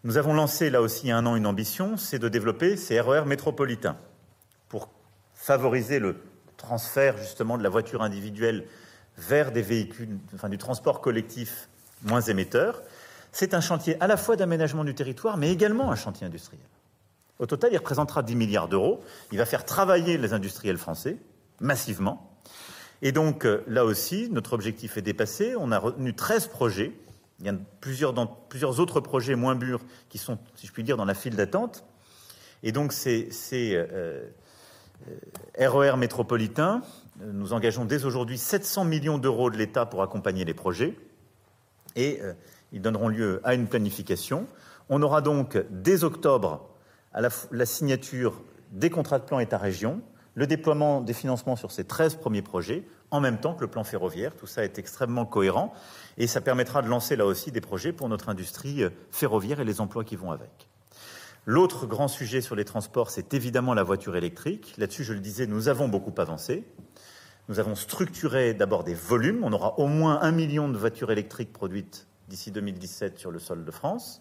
[0.06, 2.76] Nous avons lancé là aussi il y a un an une ambition, c'est de développer
[2.76, 3.96] ces RER e métropolitains
[4.68, 4.88] pour
[5.34, 6.22] favoriser le
[6.56, 8.68] transfert justement de la voiture individuelle
[9.18, 11.68] vers des véhicules, enfin du transport collectif
[12.04, 12.84] moins émetteur.
[13.32, 16.62] C'est un chantier à la fois d'aménagement du territoire, mais également un chantier industriel.
[17.40, 19.02] Au total, il représentera 10 milliards d'euros.
[19.32, 21.16] Il va faire travailler les industriels français
[21.58, 22.30] massivement.
[23.02, 25.54] Et donc, euh, là aussi, notre objectif est dépassé.
[25.58, 26.92] On a retenu 13 projets.
[27.40, 28.14] Il y a plusieurs,
[28.80, 31.84] autres projets moins mûrs qui sont, si je puis dire, dans la file d'attente.
[32.62, 33.30] Et donc, c'est
[33.74, 34.30] euh,
[35.58, 36.82] RER e métropolitain,
[37.20, 40.94] nous engageons dès aujourd'hui 700 millions d'euros de l'État pour accompagner les projets
[41.94, 42.34] et euh,
[42.72, 44.46] ils donneront lieu à une planification.
[44.88, 46.68] On aura donc dès octobre
[47.14, 50.02] la, la signature des contrats de plan État-région,
[50.36, 53.84] le déploiement des financements sur ces 13 premiers projets, en même temps que le plan
[53.84, 54.36] ferroviaire.
[54.36, 55.72] Tout ça est extrêmement cohérent
[56.18, 59.64] et ça permettra de lancer là aussi des projets pour notre industrie euh, ferroviaire et
[59.64, 60.68] les emplois qui vont avec.
[61.46, 64.74] L'autre grand sujet sur les transports, c'est évidemment la voiture électrique.
[64.76, 66.64] Là-dessus, je le disais, nous avons beaucoup avancé.
[67.48, 69.42] Nous avons structuré d'abord des volumes.
[69.42, 73.64] On aura au moins un million de voitures électriques produites d'ici 2017 sur le sol
[73.64, 74.20] de France.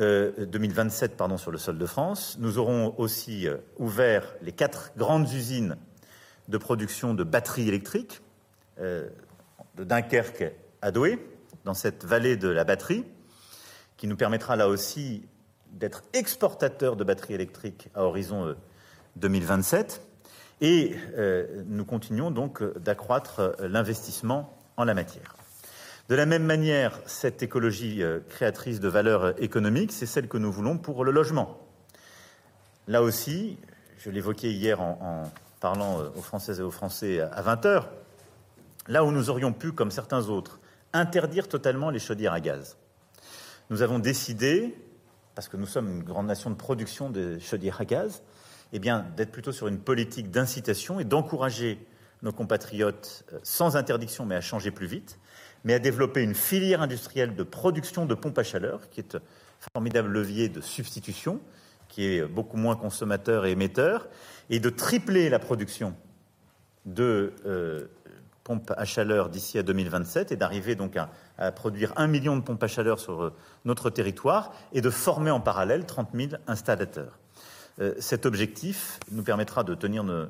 [0.00, 2.38] Euh, 2027 pardon, sur le sol de France.
[2.40, 5.76] Nous aurons aussi euh, ouvert les quatre grandes usines
[6.48, 8.22] de production de batteries électriques
[8.80, 9.10] euh,
[9.76, 11.18] de Dunkerque à Douai,
[11.66, 13.04] dans cette vallée de la batterie,
[13.98, 15.28] qui nous permettra là aussi
[15.72, 18.56] d'être exportateur de batteries électriques à horizon
[19.16, 20.00] 2027.
[20.62, 20.96] Euh, et
[21.66, 25.34] nous continuons donc d'accroître l'investissement en la matière.
[26.12, 30.76] De la même manière, cette écologie créatrice de valeur économique, c'est celle que nous voulons
[30.76, 31.66] pour le logement.
[32.86, 33.56] Là aussi,
[33.96, 37.88] je l'évoquais hier en, parlant aux Françaises et aux Français à 20 heures,
[38.88, 40.60] là où nous aurions pu, comme certains autres,
[40.92, 42.76] interdire totalement les chaudières à gaz.
[43.70, 44.76] Nous avons décidé
[45.34, 48.22] parce que nous sommes une grande nation de production de chaudières à gaz,
[48.74, 51.78] eh d'être plutôt sur une politique d'incitation et d'encourager
[52.20, 55.18] nos compatriotes, euh, sans interdiction, mais à changer plus vite,
[55.64, 59.20] mais à développer une filière industrielle de production de pompes à chaleur, qui est un
[59.74, 61.40] formidable levier de substitution,
[61.88, 64.08] qui est beaucoup moins consommateur et émetteur,
[64.50, 65.94] et de tripler la production
[66.86, 67.86] de euh,
[68.44, 72.62] pompes à chaleur d'ici à 2027 et d'arriver donc à, produire un million de pompes
[72.62, 73.32] à chaleur sur euh,
[73.64, 77.18] notre territoire et de former en parallèle 30 000 installateurs.
[77.80, 80.26] Euh, cet objectif nous permettra de tenir nos,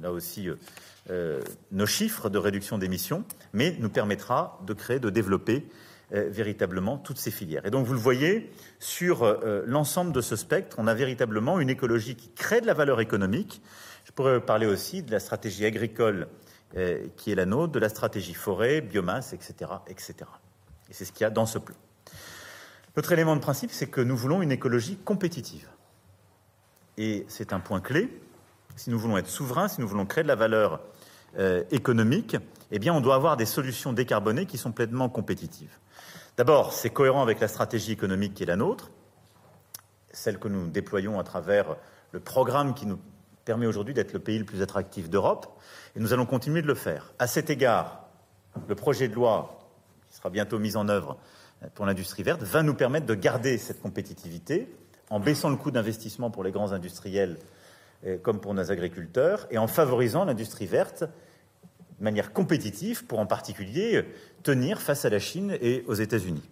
[0.00, 0.56] là aussi euh,
[1.10, 1.40] euh,
[1.72, 5.66] nos chiffres de réduction d'émissions, mais nous permettra de créer, de développer
[6.12, 7.66] euh, véritablement toutes ces filières.
[7.66, 12.14] Et donc vous le voyez, sur l'ensemble de ce spectre, on a véritablement une écologie
[12.14, 13.62] qui crée de la valeur économique.
[14.04, 16.28] Je pourrais parler aussi de la stratégie agricole
[17.16, 19.70] qui est la nôtre, de la stratégie forêt, biomasse, etc.
[19.86, 20.14] etc.
[20.90, 21.76] Et c'est ce qu'il y a dans ce plan.
[22.94, 25.68] L'autre élément de principe, c'est que nous voulons une écologie compétitive.
[26.98, 28.10] Et c'est un point clé.
[28.78, 30.78] Si nous voulons être souverains, si nous voulons créer de la valeur
[31.36, 32.36] euh, économique,
[32.70, 35.76] eh bien, on doit avoir des solutions décarbonées qui sont pleinement compétitives.
[36.36, 38.92] D'abord, c'est cohérent avec la stratégie économique qui est la nôtre,
[40.12, 41.74] celle que nous déployons à travers
[42.12, 43.00] le programme qui nous
[43.44, 45.48] permet aujourd'hui d'être le pays le plus attractif d'Europe,
[45.96, 47.12] et nous allons continuer de le faire.
[47.18, 48.04] À cet égard,
[48.68, 49.58] le projet de loi
[50.08, 51.16] qui sera bientôt mis en œuvre
[51.74, 54.72] pour l'industrie verte va nous permettre de garder cette compétitivité
[55.10, 57.38] en baissant le coût d'investissement pour les grands industriels
[58.22, 64.04] comme pour nos agriculteurs et en favorisant l'industrie verte de manière compétitive pour en particulier
[64.42, 66.48] tenir face à la Chine et aux États-Unis.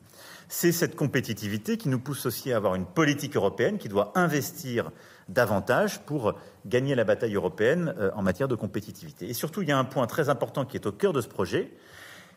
[0.49, 4.91] C'est cette compétitivité qui nous pousse aussi à avoir une politique européenne qui doit investir
[5.29, 6.35] davantage pour
[6.67, 9.29] gagner la bataille européenne euh, en matière de compétitivité.
[9.29, 11.27] Et surtout, il y a un point très important qui est au cœur de ce
[11.27, 11.73] projet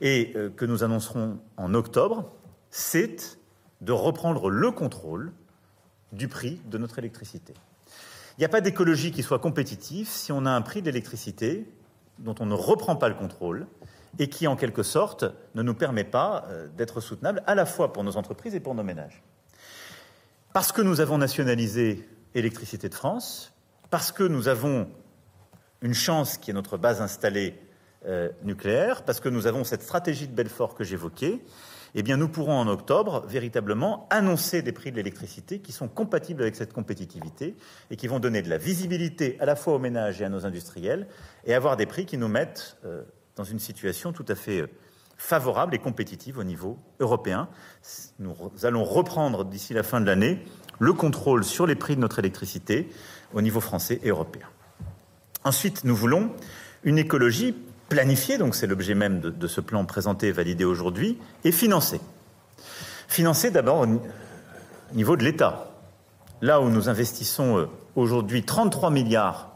[0.01, 2.31] et euh, que nous annoncerons en octobre,
[2.71, 3.37] c'est
[3.81, 5.31] de reprendre le contrôle
[6.11, 7.53] du prix de notre électricité.
[8.39, 11.69] Il n'y a pas d'écologie qui soit compétitive si on a un prix d'électricité
[12.19, 13.67] dont on ne reprend pas le contrôle
[14.17, 15.25] et qui, en quelque sorte,
[15.55, 18.75] ne nous permet pas euh, d'être soutenable à la fois pour nos entreprises et pour
[18.75, 19.23] nos ménages.
[20.53, 23.51] Parce que nous avons nationalisé Électricité de France,
[23.89, 24.87] parce que nous avons
[25.81, 27.59] une chance qui est notre base installée
[28.05, 31.41] euh, nucléaire, parce que nous avons cette stratégie de Belfort que j'évoquais,
[31.95, 36.41] eh bien, nous pourrons en octobre véritablement annoncer des prix de l'électricité qui sont compatibles
[36.41, 37.55] avec cette compétitivité
[37.89, 40.45] et qui vont donner de la visibilité à la fois aux ménages et à nos
[40.45, 41.07] industriels
[41.45, 43.03] et avoir des prix qui nous mettent euh,
[43.35, 44.67] dans une situation tout à fait euh,
[45.17, 47.49] favorable et compétitive au niveau européen.
[48.19, 50.43] Nous allons reprendre d'ici la fin de l'année
[50.79, 52.89] le contrôle sur les prix de notre électricité
[53.33, 54.47] au niveau français et européen.
[55.43, 56.31] Ensuite, nous voulons
[56.83, 57.55] une écologie
[57.89, 61.99] planifiée, donc c'est l'objet même de, ce plan présenté et validé aujourd'hui, et financée.
[63.07, 65.71] Financée d'abord au niveau de l'État.
[66.41, 67.65] Là où nous investissons euh,
[67.95, 69.49] aujourd'hui 33 milliards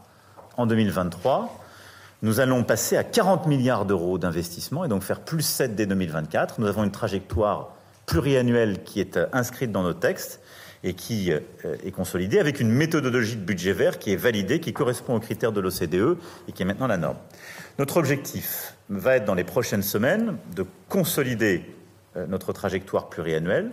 [0.56, 1.60] en 2023,
[2.22, 6.60] nous allons passer à 40 milliards d'euros d'investissement et donc faire plus 7 dès 2024.
[6.60, 7.70] Nous avons une trajectoire
[8.06, 10.40] pluriannuelle qui est euh, inscrite dans nos textes
[10.82, 11.40] et qui euh,
[11.82, 15.52] est consolidée avec une méthodologie de budget vert qui est validée, qui correspond aux critères
[15.52, 16.18] de l'OCDE
[16.48, 17.16] et qui est maintenant la norme.
[17.78, 21.74] Notre objectif va être dans les prochaines semaines de consolider
[22.16, 23.72] euh, notre trajectoire pluriannuelle,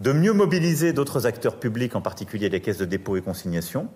[0.00, 3.88] de mieux mobiliser d'autres acteurs publics, en particulier les caisses de dépôt et consignation,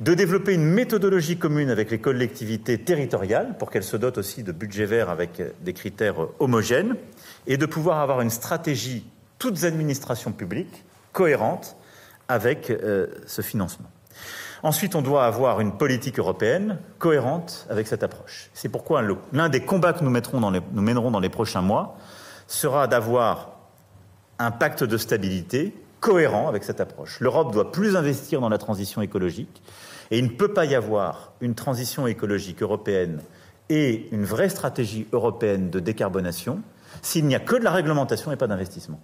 [0.00, 4.50] de développer une méthodologie commune avec les collectivités territoriales pour qu'elles se dotent aussi de
[4.50, 6.96] budgets verts avec euh, des critères homogènes
[7.46, 9.06] et de pouvoir avoir une stratégie
[9.38, 11.76] toutes administrations publiques cohérente
[12.28, 13.90] avec euh, ce financement.
[14.64, 18.48] Ensuite, on doit avoir une politique européenne cohérente avec cette approche.
[18.54, 21.98] C'est pourquoi l'un des combats que nous, mènerons dans les prochains mois
[22.46, 23.58] sera d'avoir
[24.38, 27.20] un pacte de stabilité cohérent avec cette approche.
[27.20, 29.62] L'Europe doit plus investir dans la transition écologique
[30.10, 33.20] et il ne peut pas y avoir une transition écologique européenne
[33.68, 36.62] et une vraie stratégie européenne de décarbonation
[37.02, 39.00] s'il n'y a que de la réglementation et pas d'investissement.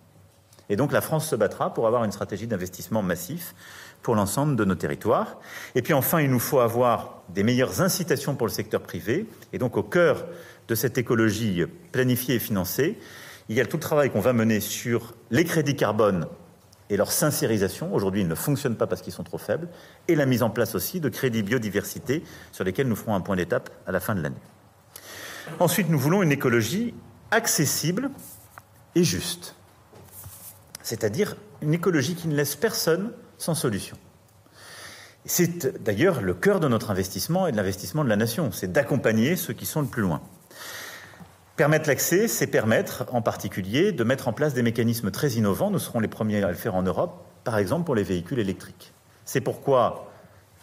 [0.70, 3.54] Et donc la France se battra pour avoir une stratégie d'investissement massif
[4.02, 5.38] pour l'ensemble de nos territoires.
[5.74, 9.26] Et puis enfin, il nous faut avoir des meilleures incitations pour le secteur privé.
[9.52, 10.26] Et donc au cœur
[10.68, 12.98] de cette écologie planifiée et financée,
[13.48, 16.26] il y a tout le travail qu'on va mener sur les crédits carbone
[16.88, 17.94] et leur sincérisation.
[17.94, 19.68] Aujourd'hui, ils ne fonctionnent pas parce qu'ils sont trop faibles.
[20.08, 22.22] Et la mise en place aussi de crédits biodiversité
[22.52, 24.40] sur lesquels nous ferons un point d'étape à la fin de l'année.
[25.58, 26.94] Ensuite, nous voulons une écologie
[27.30, 28.10] accessible
[28.94, 29.54] et juste
[30.90, 33.96] c'est-à-dire une écologie qui ne laisse personne sans solution.
[35.24, 39.34] C'est d'ailleurs le cœur de notre investissement et de l'investissement de la nation, c'est d'accompagner
[39.36, 40.20] ceux qui sont le plus loin.
[41.56, 45.70] Permettre l'accès, c'est permettre en particulier de mettre en place des mécanismes très innovants.
[45.70, 48.92] Nous serons les premiers à le faire en Europe, par exemple pour les véhicules électriques.
[49.24, 50.10] C'est pourquoi,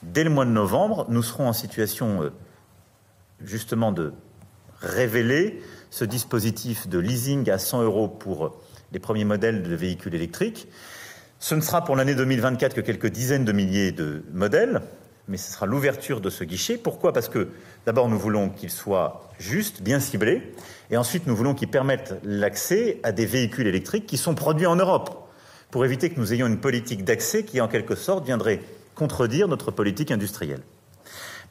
[0.01, 2.31] dès le mois de novembre, nous serons en situation euh,
[3.43, 4.13] justement de
[4.81, 8.59] révéler ce dispositif de leasing à 100 euros pour
[8.91, 10.67] les premiers modèles de véhicules électriques.
[11.39, 14.81] Ce ne sera pour l'année 2024 que quelques dizaines de milliers de modèles,
[15.27, 16.77] mais ce sera l'ouverture de ce guichet.
[16.77, 17.13] Pourquoi?
[17.13, 17.49] Parce que
[17.85, 20.53] d'abord, nous voulons qu'il soit juste, bien ciblé,
[20.89, 24.77] et ensuite, nous voulons qu'il permette l'accès à des véhicules électriques qui sont produits en
[24.77, 25.29] Europe,
[25.69, 28.61] pour éviter que nous ayons une politique d'accès qui, en quelque sorte, viendrait
[28.95, 30.61] contredire notre politique industrielle.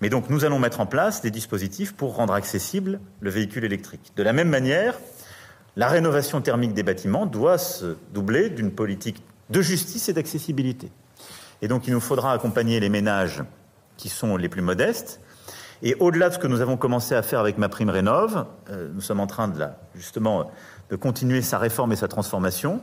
[0.01, 4.12] Mais donc, nous allons mettre en place des dispositifs pour rendre accessible le véhicule électrique.
[4.16, 4.99] De la même manière,
[5.76, 10.90] la rénovation thermique des bâtiments doit se doubler d'une politique de justice et d'accessibilité.
[11.62, 13.42] Et donc il nous faudra accompagner les ménages
[13.97, 15.20] qui sont les plus modestes.
[15.82, 18.88] Et au-delà de ce que nous avons commencé à faire avec ma prime rénove, euh,
[18.94, 20.51] nous sommes en train de justement
[20.90, 22.80] de continuer sa réforme et sa transformation.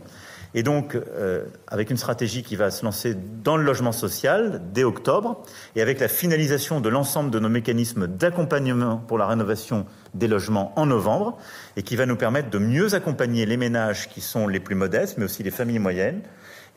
[0.55, 4.83] Et donc, euh, avec une stratégie qui va se lancer dans le logement social dès
[4.83, 5.43] octobre,
[5.75, 10.71] et avec la finalisation de l'ensemble de nos mécanismes d'accompagnement pour la rénovation des logements
[10.75, 11.37] en novembre,
[11.75, 15.17] et qui va nous permettre de mieux accompagner les ménages qui sont les plus modestes,
[15.17, 16.21] mais aussi les familles moyennes,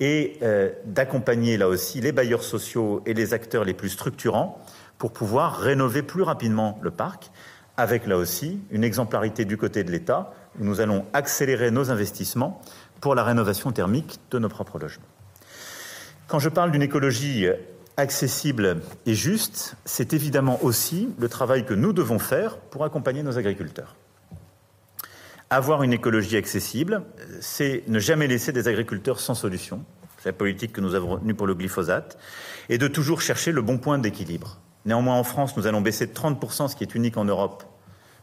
[0.00, 4.60] et euh, d'accompagner là aussi les bailleurs sociaux et les acteurs les plus structurants
[4.98, 7.30] pour pouvoir rénover plus rapidement le parc,
[7.76, 12.62] avec là aussi une exemplarité du côté de l'État, où nous allons accélérer nos investissements
[13.00, 15.06] pour la rénovation thermique de nos propres logements.
[16.28, 17.46] Quand je parle d'une écologie
[17.96, 23.38] accessible et juste, c'est évidemment aussi le travail que nous devons faire pour accompagner nos
[23.38, 23.96] agriculteurs.
[25.48, 27.02] Avoir une écologie accessible,
[27.40, 29.84] c'est ne jamais laisser des agriculteurs sans solution.
[30.18, 32.18] C'est la politique que nous avons retenue pour le glyphosate,
[32.68, 34.58] et de toujours chercher le bon point d'équilibre.
[34.84, 37.64] Néanmoins, en France, nous allons baisser de 30%, ce qui est unique en Europe,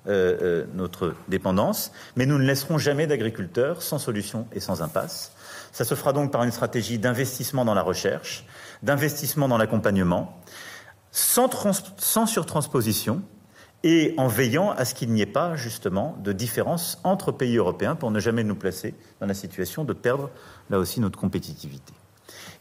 [0.08, 5.32] euh, euh, notre dépendance, mais nous ne laisserons jamais d'agriculteurs sans solution et sans impasse.
[5.72, 8.46] Ça se fera donc par une stratégie d'investissement dans la recherche,
[8.82, 10.38] d'investissement dans l'accompagnement,
[11.12, 11.50] sans,
[11.98, 13.22] sans surtransposition
[13.84, 17.96] et en veillant à ce qu'il n'y ait pas justement de différence entre pays européens
[17.96, 20.30] pour ne jamais nous placer dans la situation de perdre
[20.70, 21.94] là aussi notre compétitivité.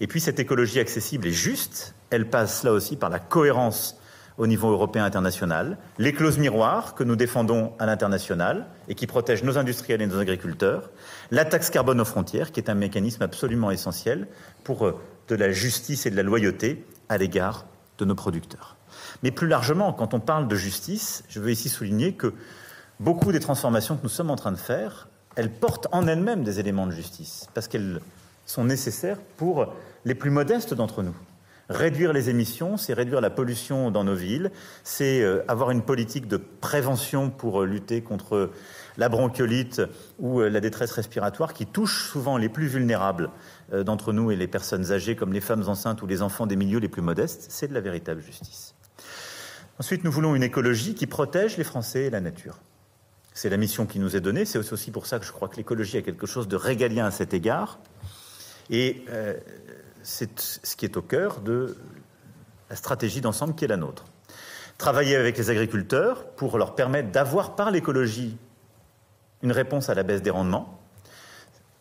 [0.01, 3.97] Et puis cette écologie accessible et juste, elle passe là aussi par la cohérence
[4.39, 9.45] au niveau européen international, les clauses miroirs que nous défendons à l'international et qui protègent
[9.45, 10.91] nos industriels et nos agriculteurs,
[11.31, 14.27] la taxe carbone aux frontières qui est un mécanisme absolument essentiel
[14.65, 17.67] pour euh, de la justice et de la loyauté à l'égard
[17.99, 18.77] de nos producteurs.
[19.23, 22.33] Mais plus largement, quand on parle de justice, je veux ici souligner que
[23.01, 26.61] beaucoup des transformations que nous sommes en train de faire, elles portent en elles-mêmes des
[26.61, 28.01] éléments de justice, parce qu'elles
[28.47, 29.73] sont nécessaires pour
[30.05, 31.15] les plus modestes d'entre nous.
[31.73, 34.51] Réduire les émissions, c'est réduire la pollution dans nos villes,
[34.85, 38.51] c'est euh, avoir une politique de prévention pour euh, lutter contre
[38.99, 39.81] la bronchiolite
[40.19, 43.31] ou euh, la détresse respiratoire qui touche souvent les plus vulnérables
[43.73, 46.79] d'entre nous et les personnes âgées comme les femmes enceintes ou les enfants des milieux
[46.79, 47.47] les plus modestes.
[47.49, 48.75] C'est de la véritable justice.
[49.79, 52.59] Ensuite, nous voulons une écologie qui protège les Français et la nature.
[53.33, 54.45] C'est la mission qui nous est donnée.
[54.45, 57.11] C'est aussi pour ça que je crois que l'écologie a quelque chose de régalien à
[57.11, 57.79] cet égard.
[58.73, 59.35] Et euh,
[60.03, 61.77] c'est ce qui est au cœur de
[62.71, 64.07] la stratégie d'ensemble qui est la nôtre.
[64.79, 68.37] Travailler avec les agriculteurs pour leur permettre d'avoir par l'écologie
[69.43, 70.81] une réponse à la baisse des rendements,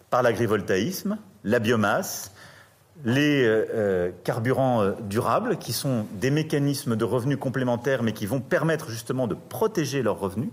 [0.09, 2.33] par l'agrivoltaïsme, la biomasse,
[3.05, 8.41] les euh, euh, carburants durables, qui sont des mécanismes de revenus complémentaires, mais qui vont
[8.41, 10.49] permettre justement de protéger leurs revenus.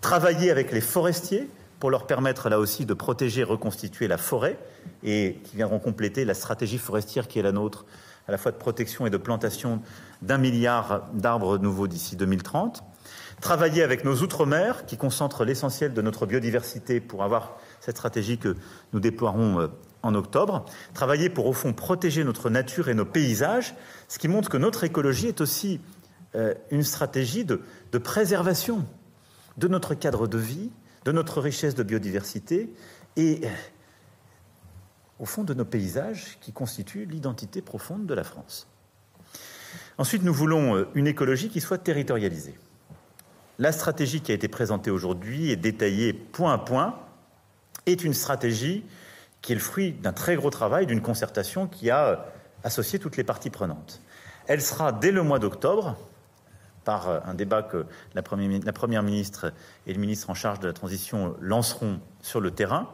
[0.00, 4.58] Travailler avec les forestiers pour leur permettre là aussi de protéger et reconstituer la forêt,
[5.02, 7.84] et qui viendront compléter la stratégie forestière qui est la nôtre,
[8.28, 9.80] à la fois de protection et de plantation
[10.22, 12.82] d'un milliard d'arbres nouveaux d'ici 2030.
[13.40, 18.56] Travailler avec nos outre-mer, qui concentrent l'essentiel de notre biodiversité pour avoir cette stratégie que
[18.92, 19.70] nous déploierons
[20.02, 20.64] en octobre,
[20.94, 23.74] travailler pour, au fond, protéger notre nature et nos paysages,
[24.08, 25.80] ce qui montre que notre écologie est aussi
[26.34, 27.60] euh, une stratégie de,
[27.92, 28.84] de préservation
[29.58, 30.70] de notre cadre de vie,
[31.06, 32.68] de notre richesse de biodiversité
[33.14, 33.48] et, euh,
[35.20, 38.66] au fond, de nos paysages qui constituent l'identité profonde de la France.
[39.98, 42.58] Ensuite, nous voulons euh, une écologie qui soit territorialisée.
[43.60, 46.98] La stratégie qui a été présentée aujourd'hui et détaillée point à point
[47.86, 48.84] est une stratégie
[49.42, 52.16] qui est le fruit d'un très gros travail, d'une concertation qui a euh,
[52.64, 54.02] associé toutes les parties prenantes.
[54.48, 55.96] Elle sera dès le mois d'octobre,
[56.86, 57.84] par euh, un débat que
[58.14, 59.52] la Première ministre
[59.86, 62.88] et le ministre en charge de la transition lanceront sur le terrain,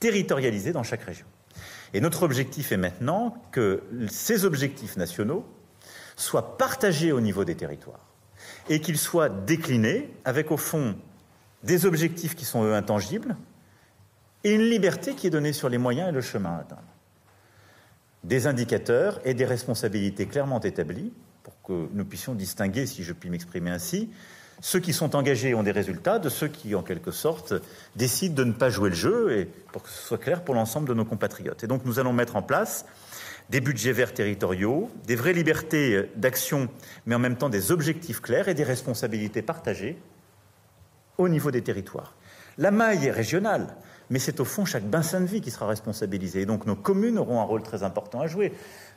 [0.00, 1.26] territorialisée dans chaque région.
[1.94, 5.46] Et notre objectif est maintenant que ces objectifs nationaux
[6.16, 8.04] soient partagés au niveau des territoires
[8.68, 10.96] et qu'ils soient déclinés avec, au fond,
[11.62, 13.36] des objectifs qui sont, eux, intangibles,
[14.44, 16.82] et une liberté qui est donnée sur les moyens et le chemin à atteindre.
[18.24, 21.12] Des indicateurs et des responsabilités clairement établies
[21.42, 24.10] pour que nous puissions distinguer, si je puis m'exprimer ainsi,
[24.60, 27.54] ceux qui sont engagés ont des résultats de ceux qui, en quelque sorte,
[27.96, 30.88] décident de ne pas jouer le jeu et pour que ce soit clair pour l'ensemble
[30.88, 31.64] de nos compatriotes.
[31.64, 32.84] Et donc nous allons mettre en place
[33.48, 36.68] des budgets verts territoriaux, des vraies libertés d'action,
[37.06, 39.98] mais en même temps des objectifs clairs et des responsabilités partagées
[41.16, 42.14] au niveau des territoires.
[42.58, 43.74] La maille est régionale
[44.10, 46.42] mais c'est au fond chaque bassin de vie qui sera responsabilisé.
[46.42, 48.52] Et donc nos communes auront un rôle très important à jouer.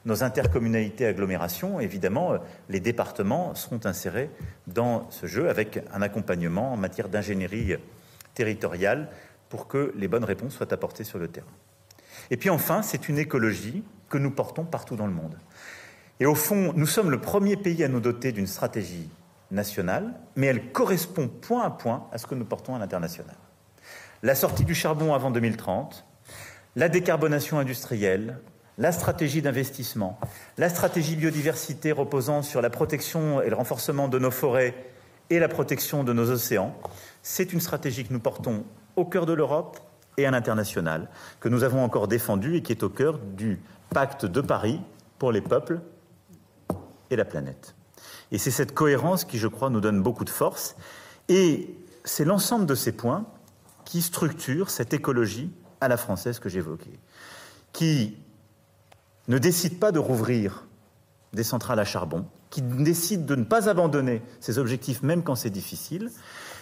[0.05, 2.37] Nos intercommunalités, agglomérations, évidemment, euh,
[2.69, 4.29] les départements seront insérés
[4.67, 7.75] dans ce jeu avec un accompagnement en matière d'ingénierie
[8.33, 9.09] territoriale
[9.49, 11.47] pour que les bonnes réponses soient apportées sur le terrain.
[12.31, 15.37] Et puis enfin, c'est une écologie que nous portons partout dans le monde.
[16.19, 19.09] Et au fond, nous sommes le premier pays à nous doter d'une stratégie
[19.51, 23.35] nationale, mais elle correspond point à point à ce que nous portons à l'international
[24.23, 26.05] la sortie du charbon avant 2030,
[26.77, 28.39] la décarbonation industrielle,
[28.77, 30.19] la stratégie d'investissement,
[30.57, 34.75] la stratégie biodiversité reposant sur la protection et le renforcement de nos forêts
[35.29, 36.75] et la protection de nos océans.
[37.21, 38.65] C'est une stratégie que nous portons
[38.95, 39.79] au cœur de l'Europe
[40.17, 41.09] et à l'international,
[41.39, 43.59] que nous avons encore défendue et qui est au cœur du
[43.89, 44.79] pacte de Paris
[45.17, 45.79] pour les peuples
[47.09, 47.75] et la planète.
[48.31, 50.75] Et c'est cette cohérence qui, je crois, nous donne beaucoup de force.
[51.29, 53.25] Et c'est l'ensemble de ces points
[53.85, 55.51] qui structure cette écologie
[55.81, 56.99] à la française que j'évoquais,
[57.71, 58.17] qui
[59.27, 60.65] ne décide pas de rouvrir
[61.33, 65.49] des centrales à charbon, qui décide de ne pas abandonner ses objectifs même quand c'est
[65.49, 66.11] difficile,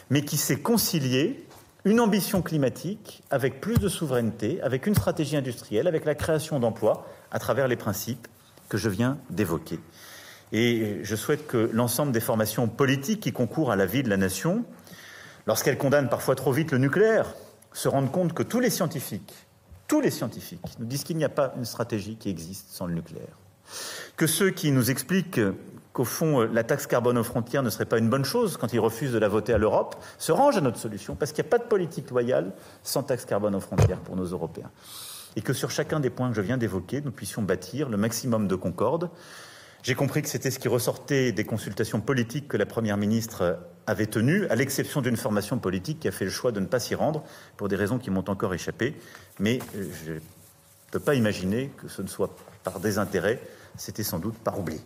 [0.09, 1.45] mais qui sait concilier
[1.83, 7.07] une ambition climatique avec plus de souveraineté, avec une stratégie industrielle, avec la création d'emplois
[7.31, 8.27] à travers les principes
[8.69, 9.79] que je viens d'évoquer.
[10.53, 14.17] Et je souhaite que l'ensemble des formations politiques qui concourent à la vie de la
[14.17, 14.63] nation
[15.47, 17.33] lorsqu'elle condamne parfois trop vite le nucléaire,
[17.73, 19.33] se rendre compte que tous les scientifiques,
[19.91, 22.93] tous les scientifiques nous disent qu'il n'y a pas une stratégie qui existe sans le
[22.93, 23.37] nucléaire.
[24.15, 25.41] Que ceux qui nous expliquent
[25.91, 28.79] qu'au fond, la taxe carbone aux frontières ne serait pas une bonne chose quand ils
[28.79, 31.51] refusent de la voter à l'Europe, se rangent à notre solution, parce qu'il n'y a
[31.51, 34.71] pas de politique loyale sans taxe carbone aux frontières pour nos Européens.
[35.35, 38.47] Et que sur chacun des points que je viens d'évoquer, nous puissions bâtir le maximum
[38.47, 39.09] de concorde.
[39.83, 44.05] J'ai compris que c'était ce qui ressortait des consultations politiques que la Première ministre avait
[44.05, 46.93] tenues, à l'exception d'une formation politique qui a fait le choix de ne pas s'y
[46.93, 47.23] rendre,
[47.57, 48.95] pour des raisons qui m'ont encore échappé.
[49.39, 50.19] Mais euh, je ne
[50.91, 53.41] peux pas imaginer que ce ne soit par désintérêt,
[53.75, 54.79] c'était sans doute par oubli.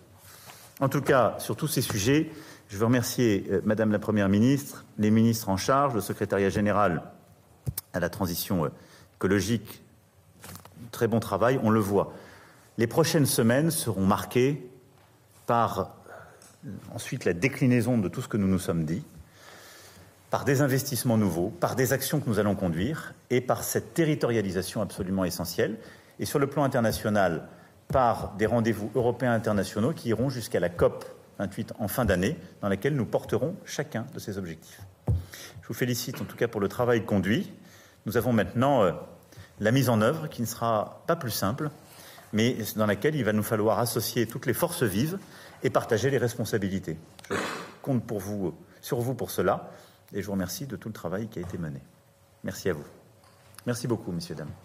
[0.79, 2.31] En tout cas, sur tous ces sujets,
[2.69, 7.03] je veux remercier euh, Madame la Première ministre, les ministres en charge, le secrétariat général
[7.91, 8.69] à la transition euh,
[9.17, 9.83] écologique.
[10.91, 12.13] Très bon travail, on le voit.
[12.77, 14.69] Les prochaines semaines seront marquées
[15.45, 15.95] par
[16.93, 19.03] ensuite la déclinaison de tout ce que nous nous sommes dit,
[20.31, 24.81] par des investissements nouveaux, par des actions que nous allons conduire et par cette territorialisation
[24.81, 25.77] absolument essentielle.
[26.19, 27.47] Et sur le plan international,
[27.87, 31.05] par des rendez-vous européens internationaux qui iront jusqu'à la COP
[31.39, 34.81] 28 en fin d'année, dans laquelle nous porterons chacun de ces objectifs.
[35.07, 37.51] Je vous félicite en tout cas pour le travail conduit.
[38.05, 38.91] Nous avons maintenant euh,
[39.59, 41.69] la mise en œuvre qui ne sera pas plus simple,
[42.33, 45.17] mais dans laquelle il va nous falloir associer toutes les forces vives
[45.63, 46.97] et partager les responsabilités.
[47.29, 47.35] Je
[47.81, 49.71] compte pour vous, sur vous pour cela
[50.13, 51.81] et je vous remercie de tout le travail qui a été mené.
[52.43, 52.85] Merci à vous.
[53.65, 54.64] Merci beaucoup, messieurs, dames.